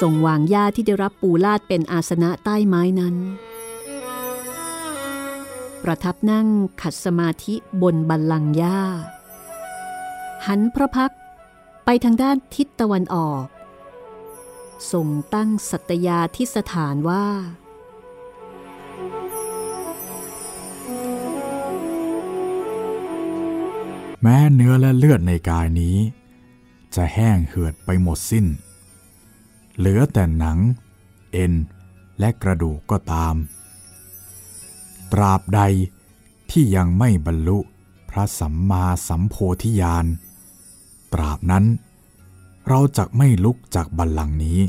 [0.00, 3.16] ทรงวางหญ้าที่ได้รับปูลาดเป็นอาสนะใต้ไม้นั้น
[5.82, 6.46] ประทับนั่ง
[6.82, 8.80] ขัดสมาธิบนบันลังก์หญ้า
[10.46, 11.12] หันพระพัก
[11.84, 13.44] ไปทางด้านทิศตะวันออก
[14.92, 17.26] ทรงตั้งสัตยาทิสถานว่า
[24.22, 25.96] แม้เนื้อและเลือดในกายนี้
[26.94, 28.46] จะแห้งเหือดไปหมดสิ้น
[29.76, 30.58] เหลือแต่หนัง
[31.32, 31.52] เอ็น
[32.18, 33.34] และกระดูกก็ตาม
[35.12, 35.60] ตราบใด
[36.50, 37.58] ที่ยังไม่บรรลุ
[38.10, 40.06] พระสัมมาสัมโพธิญาณ
[41.12, 41.64] ตราบนั้น
[42.68, 44.60] เราจะไม่ลุกจากบัลลังก์นี้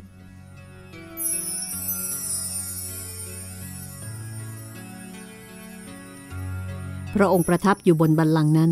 [7.16, 8.72] พระองค์ประทับอยู่บนบัลลังก์นั้น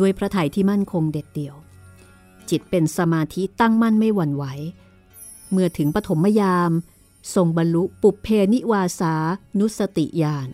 [0.00, 1.56] ด้วยพระทัยที่มั่นคงเด็ดเดี่ยว
[2.50, 4.44] จิตเป็นสมาธิตั้งมั่นไม่หวั่นไหว
[5.50, 6.70] เมื่อถึงปฐมยาม
[7.34, 9.14] ทรงบรรลุปุเพนิวาสา
[9.58, 10.48] นุสติญาณ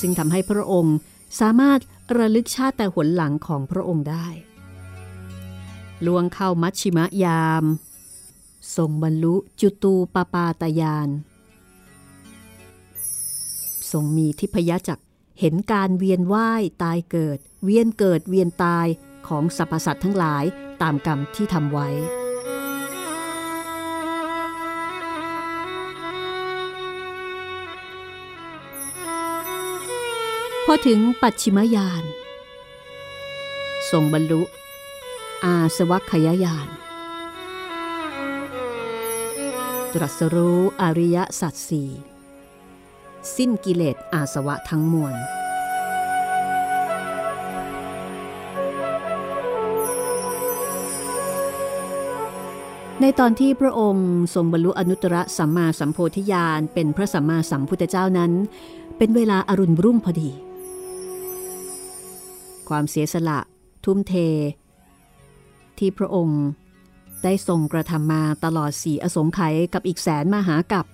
[0.00, 0.96] ซึ่งทำให้พระองค์
[1.40, 1.80] สามารถ
[2.16, 4.28] ระลึกชาติแต่หนหลังของพระองค์ได้
[6.04, 7.64] ล่วงเข้ามัชชิมยาม
[8.76, 11.08] ทรงบรรลุจุตูปปาตยาน
[13.90, 15.00] ทรงมีทิพยจัก
[15.40, 18.86] เห็นการเวียนว่ายตายเกิด เวียนเกิดเวียนตาย
[19.28, 20.44] ของสรรพสัตว์ทั้งหลาย
[20.82, 21.88] ตามกรรมที่ทำไว้
[30.64, 32.04] พอถึงปัจฉิมยาน
[33.90, 34.42] ทรงบรรลุ
[35.44, 36.68] อาสวัคยายาน
[39.94, 41.90] ตรัสรู้อริยสัจสี่
[43.36, 45.14] สิ้นกิเลสอาสวะทั้งมวล
[53.00, 58.32] ในตอนที่พระองค์ทรงบรรลุอนุตตรสัมมาสัมโพธิญาณเป็นพระสัมมาสัมพุทธเจ้านั้น
[58.98, 60.30] เป็นเวลาอารุณรุ่งพอดี
[62.68, 63.38] ความเสียสละ
[63.84, 64.14] ทุ่มเท
[65.80, 66.42] ที่พระองค์
[67.24, 70.86] ได้ทรงกระทำมาตลอดสีอสงไขยกับอีกแสนมหากับ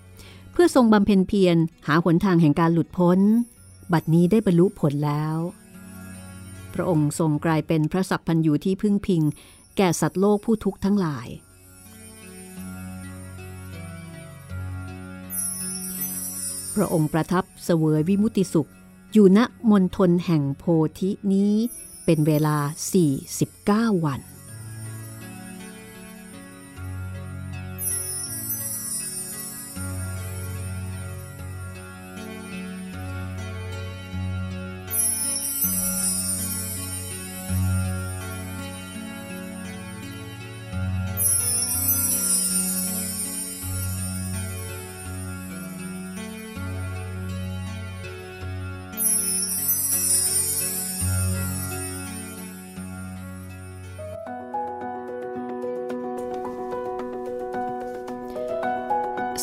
[0.53, 1.57] เพื่อทรงบำเพ็ญเพียร
[1.87, 3.19] หาหนทางแห่งการหลุดพ้น
[3.93, 5.37] บัดนี้ได้บรรลุผลแล้ว
[6.75, 9.23] พระองค์ทรงกลายเป็นพระสัพพันยูที่พึ่งพิง
[9.77, 11.29] แก่สัตว์โลกผู้ทุกข์ทั้งหลาย
[16.75, 18.71] พระองค์ประทับเสวยวิมุติสุข
[19.13, 19.39] อยู่ณ
[19.71, 20.65] มณฑลแห่งโพ
[20.99, 21.53] ธินี้
[22.05, 22.57] เป็นเวลา
[23.31, 24.32] 49 วัน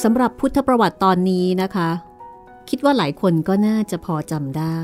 [0.04, 1.90] สำหรับพุทธประวัติตอนนี้นะคะ
[2.70, 4.80] คิดว่าหลายคนก็น่าจะพอจำได้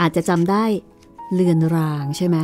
[0.00, 0.64] อาจจะจำได้
[1.32, 2.36] เลือนรางใช่ไหม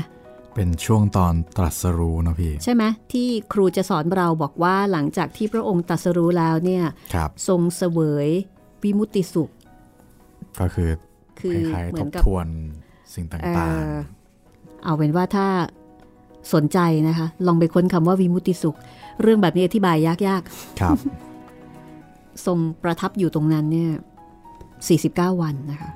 [0.55, 6.85] เป็นช่วงตอนตรัสรู้นะพี่ ใช่ไหมที่ครูจะสอนเราบอกว่าหลังจากที่พระองค์ตรัสรู้แล้วเนี่ย
[7.15, 8.29] ครับทรงเสวย
[8.83, 9.51] วิมุตติสุข
[10.61, 10.91] ก็คือ
[11.41, 12.47] คือคล้ายเหๆมืทอนบกับทวน
[13.15, 13.93] สิ่งเอ่ต่างอ
[14.85, 15.47] เอาเป็นว่าถ้า
[16.55, 16.79] สนใจ
[17.09, 18.77] นะคะ ลองไปค้นคำว่าวิมุตติสุข
[19.23, 21.30] เรื่องแบบนี้อธิบายยากๆ ครับๆ
[22.47, 23.93] ทรงประทับอยู่ตรงนั้นเนี่ย
[25.27, 25.91] 49 วันนะคะ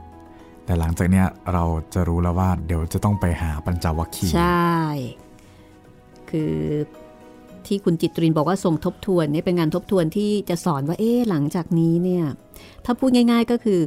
[0.64, 1.64] แต่หลังจากเนี้ยเรา
[1.94, 4.74] จะรู้แล้วว่าเดี๋ยวจะต้องไปหาปัญจวัคคีย์ใช่
[6.30, 6.54] คือ
[7.66, 12.24] ที่คุณจิตรินบอกว่าส่งทบทวนเนี่ยเป็นงานทบทวนที่จะสอนว่าเอ๊ะหลังจากนี้เนี่ย
[12.84, 13.80] ถ้าพูดง่าย ๆก็คือ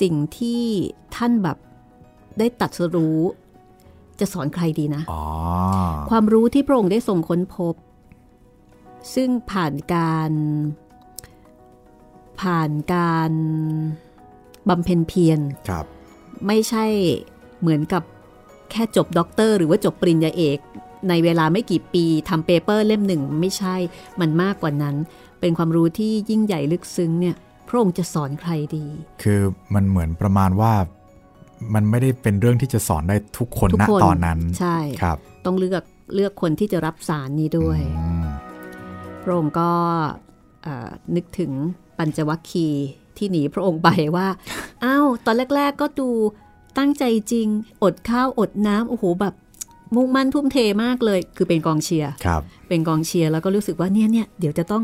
[0.00, 0.62] สิ่งที่
[1.16, 1.56] ท่านแบบ
[2.38, 3.20] ได้ตรัสรู้
[4.20, 5.24] จะสอนใครดีนะอ๋อ
[6.10, 7.74] ความรู้ที่พระองค์ได้ทรงค้นพบ
[9.14, 10.32] ซึ่งผ่านการ
[12.40, 13.32] ผ่านการ
[14.68, 15.84] บำเพ็ญเพียรครับ
[16.46, 16.84] ไม่ใช่
[17.60, 18.02] เหมือนกับ
[18.70, 20.58] แค่จบด็อกเตอร์ หรือว่าจบปริญญาเอก
[21.08, 23.76] ในเวลาไม่กี่ปีทำ paper เล่มหนึ่งไม่ใช่
[24.20, 24.96] มันมากกว่านั้น
[25.40, 27.36] เป็นความรู้ที่ยิ่งใหญ่ลึกซึ้งเนี่ย
[27.68, 28.86] พระองค์จะสอนใครดี
[29.22, 29.40] คือ
[29.74, 30.72] มันเหมือนประมาณว่า
[31.74, 35.84] มันไม่ได้เป็นเรื่องที่จะสอนได้ทุกคนทุกณคนตอนนั้น ใช่ครับ ต้องเลือก
[36.14, 38.24] เลือกคนที่จะรับสารนี้ด้วยอืม
[39.22, 39.70] พระองค์ก็
[40.62, 41.52] เอ่อนึกถึง
[41.98, 42.86] ปัญจวัคคีย์
[43.16, 44.28] ที่หนีพระองค์ไปว่า
[44.84, 46.08] อ้าวตอนแรก ๆ ก็ดู
[46.78, 47.46] ตั้งใจจริง
[47.82, 49.34] อดข้าวอดน้ำโอ้โหแบบ
[49.94, 54.82] มุ่งมั่นทุ่มเทมากเลย คือเป็นกองเชียร์ครับเป็นกองเชียร์แล้วก็รู้สึกว่าเนี่ยเนี่ยเดี๋ยวจะต้อง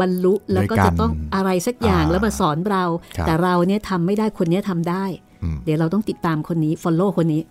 [0.00, 2.84] บรรลุแล้วก็ด้วยกันจะต้องอะไรสักอย่างอ่าแล้วมาสอนเรา
[3.16, 5.04] ครับแต่เราเนี่ยทำไม่ได้คนเนี้ยทำได้
[5.42, 7.42] อืมเดี๋ยวเราต้องติดตามคนนี้ follow คนนี้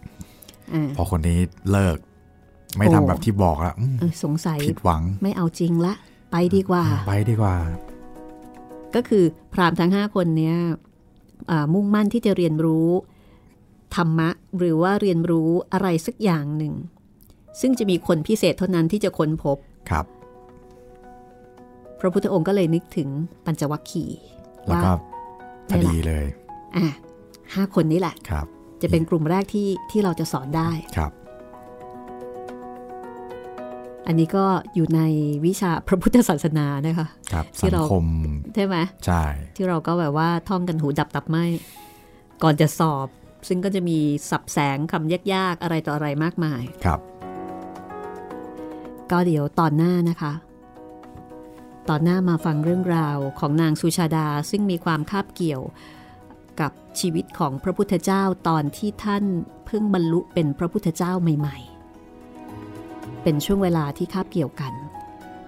[0.74, 1.40] อ่าพอคนนี้
[1.72, 1.98] เลิก
[2.78, 5.94] ไม่โอ้ทำแบบที่บอกแล้วอืมเออสงสัยผิดหวังไม่เอาจริงละ
[6.32, 7.56] ไปดีกว่า ไปดีกว่า
[8.96, 9.24] ก็คือ
[9.54, 10.56] พราหมณ์ทั้ง 5 คนเนี้ย
[11.52, 12.90] อ่ามุ่งมั่นที่จะเรียนรู้
[13.96, 16.74] ธรรมะ หรือว่าเรียนรู้อะไรสักอย่างหนึ่ง
[17.62, 19.58] ซึ่งจะมีคนพิเศษเท่านั้นที่จะค้นพบ
[19.90, 20.06] ครับ
[22.00, 23.10] พระพุทธองค์ก็เลยนึกถึง
[23.46, 24.20] ปัญจวัคคีย์
[24.68, 24.92] แล้วก็
[25.70, 26.26] พอนี่แหละดีเลย
[26.76, 26.88] อะ
[27.54, 28.46] ห้าคนนี้แหละครับ
[28.82, 31.12] จะเป็นกลุ่มแรกที่ที่เราจะสอนได้ครับ
[34.08, 35.02] อันนี้ก็อยู่ใน
[35.46, 37.19] วิชาพระพุทธศาสนานะคะครับ
[37.60, 38.08] ที่สังเราคม
[38.56, 39.24] ใช่ไหมใช่
[39.56, 41.38] ที่เราก็แบบว่าท่องกันหูดับตับไหม
[42.44, 43.08] ก่อนจะสอบ
[43.48, 43.98] ซึ่งก็จะมี
[44.30, 47.00] สับแสงคำยากๆ อะไรต่ออะไรมากมายครับ
[49.12, 50.34] ก็เดี๋ยวตอนหน้านะคะ
[51.90, 55.62] ตอนหน้ามาฟังเรื่องราวของนางสุชาดาซึ่งมีความคาบเกี่ยว
[56.62, 59.24] กับชีวิตของพระพุทธเจ้าตอนที่ท่าน
[59.66, 61.58] เพิ่งบรรลุเป็นพระพุทธเจ้าใหม่
[62.42, 64.74] ๆ เป็นช่วงเวลาที่คาบเกี่ยวกัน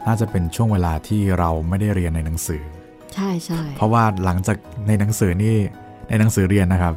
[0.07, 2.63] น่าจะเป็นช่วงเวลาที่เราไม่ได้เรียนในหนังสือ
[3.13, 5.55] ใช่ใช่เพราะว่าหลังจากในหนังสือนี่
[6.09, 6.93] ในหนังสือเรียนนะครับ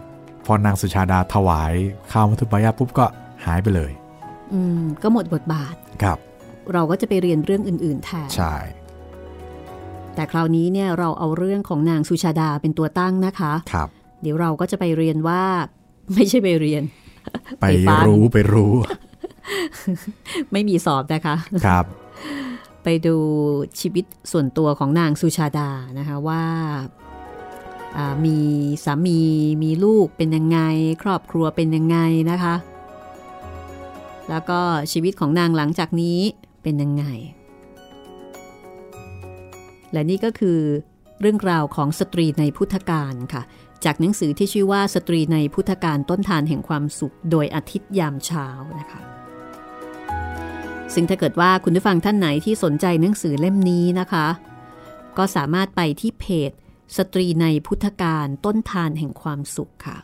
[0.46, 1.74] พอนางสุชาดาถวาย
[2.12, 3.06] ข้าวมัทุปายาปุ๊บก็
[3.44, 3.92] หายไปเลย
[4.52, 6.18] อืม ก็หมดบทบาทครับ
[6.72, 8.54] เราก็จะไปเรียนเรื่องอื่นๆแทนใช่
[10.14, 13.88] แต่คราวนี้เนี่ยเราเอาเรื่องของนางสุชาดาเป็นตัวตั้งนะคะครับ
[14.22, 15.42] เดี๋ยวเราก็จะไปเรียนว่า
[16.14, 16.82] ไม่ใช่ไปเรียน
[17.60, 18.72] ไปไปฟังรู้ไปรู้
[20.52, 21.36] ไม่มีสอบนะคะ
[21.66, 21.84] ครับ
[22.84, 23.16] ไปดู
[23.80, 28.38] ชีวิตส่วนตัวของนางสุชาดานะคะว่าามี
[28.84, 29.20] สามี
[29.62, 30.58] มีลูกเป็นยังไง
[31.02, 31.98] ครอบครัวเป็นยังไง
[32.30, 32.54] นะคะ
[34.30, 34.60] แล้วก็
[34.92, 36.18] ชีวิตของนางหลังจากนี้
[36.62, 37.04] เป็นยังไง
[39.92, 40.58] และนี่ก็คือ
[41.20, 43.42] เรื่องราวของสตรีในพุทธการค่ะ
[43.84, 48.46] จากหนังสือที่ชื่อว่าสตรีในพุทธการต้นทานแห่งความสุข โดยอาทิตย์ยามเช้า
[48.80, 49.13] นะคะ
[50.94, 54.26] ซึ่งถ้าเกิดว่าคุณผู้ฟังท่านไหนที่สนใจหนังสือเล่มนี้นะคะ
[55.18, 56.50] ก็สามารถไปที่เพจ
[56.96, 59.96] สตรีในพุทธการต้นทานแห่งความสุขค่ะ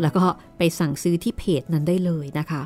[0.00, 0.24] แล้วก็
[0.58, 2.62] ไปสั่งซื้อที่เพจนั้นได้เลยนะคะ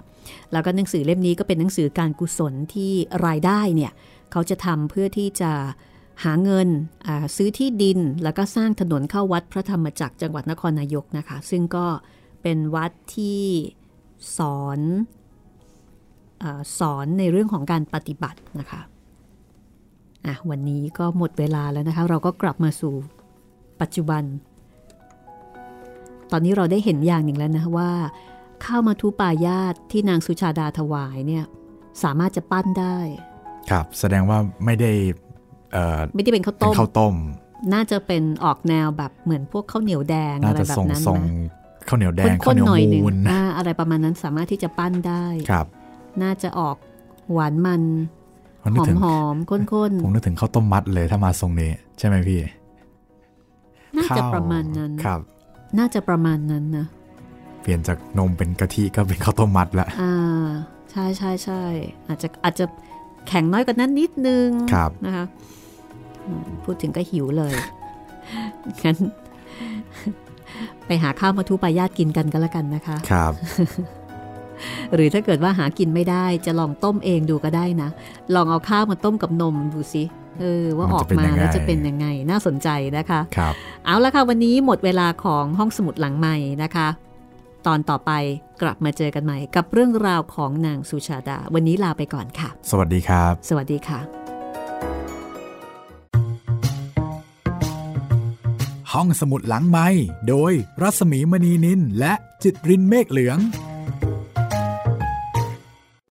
[0.52, 2.92] แล้วก็หนังสือเล่มนี้ก็เป็นหนังสือการกุศลที่
[3.26, 3.92] รายได้เนี่ย
[4.32, 5.52] เขาจะทำเพื่อที่จะ
[6.24, 6.68] หาเงิน
[7.36, 11.86] ซื้อที่ดินแล้วก็สร้างถนนเข้าวัดพระธรรมจักรจังหวัดนครนายกนะคะ ซึ่งก็
[12.42, 13.42] เป็นวัดที่
[14.38, 14.80] สอน
[16.42, 16.46] อ
[16.78, 18.80] สอนในเรื่องของการปฏิบัตินะคะ
[20.26, 22.94] อะวันนี้ก็หมดเวลาแล้วนะคะ เราก็กลับมาสู่
[23.80, 24.22] ปัจจุบัน
[26.32, 27.90] ตอนนี้เราได้เห็นอย่างหนึ่งแล้วนะว่า
[28.64, 31.44] ข้าวมาทุปายาตที่นางสุชาดาถวายเนี่ย
[32.02, 32.98] สามารถจะปั้นได้
[33.70, 34.92] ครับแสดงว่าไม่ได้
[36.14, 37.14] ไม่ได้เป็นข้าวต้มข้าวต้ม
[37.74, 41.24] น่าจะเป็นออกแนวแบบเหมือนพวกข้าวเหนียวแดงอะไรแบบนั้นนะ
[41.88, 43.16] ข้าวเหนียวแดงข้าวเหนียวมูน
[43.56, 45.66] อะไรประมาณนั้นสามารถที่จะปั้นได้ครับ
[46.22, 46.76] น่าจะออก
[47.32, 47.82] หวานมัน
[48.62, 52.40] หอมหอมข้นๆ ผมนึกถึงข้าวต้มมัดเลยถ้ามาทรงนี้ ใช่ไหมพี่
[53.96, 55.20] น่าจะประมาณนั้นครับ
[55.78, 56.86] น่าจะประมาณนั้นนะ
[57.60, 60.14] เปลี่ยนจากนมเป็นกะทิก็เป็นข้าวต้มมัดละอ่า
[60.90, 61.62] ใช่ใช่ใช่
[62.08, 62.64] อาจจะอาจจะ
[63.28, 64.48] แข็งน้อยกว่านั้นนิดนึง
[65.06, 65.24] นะคะ
[66.64, 67.54] พูดถึงก็หิวเลย
[68.84, 68.96] งั้น
[70.86, 73.32] ไปหาข้าวมาทุปายาตกินกันก็แล้วกันนะคะ ครับ
[74.94, 77.90] หรือถ้าเกิดว่าหากินไม่ได้จะลองต้มเองดูก็ได้นะ
[78.34, 80.04] ลองเอาข้าวมาต้มกับนมดูสิ
[80.40, 83.54] เออว่าออกมาแล้วจะเป็นยังไงน่าสนใจนะคะครับ
[83.86, 86.88] เอาละค่ะวันนี้หมดเวลาของห้องสมุดหลังใหม่นะคะ
[87.66, 88.12] ตอนต่อไป
[88.62, 94.00] กลับมาเจอกันใหม่ กับเรื่องราวของนางสุชาดา วันนี้ลาไปก่อนค่ะ สวัสดีครับ สวัสดีค่ะ
[98.92, 99.88] ห้องสมุดหลังไม้
[100.28, 100.52] โดย
[100.82, 103.38] รัสมีมณีนินและจิตรินเมฆเหลือง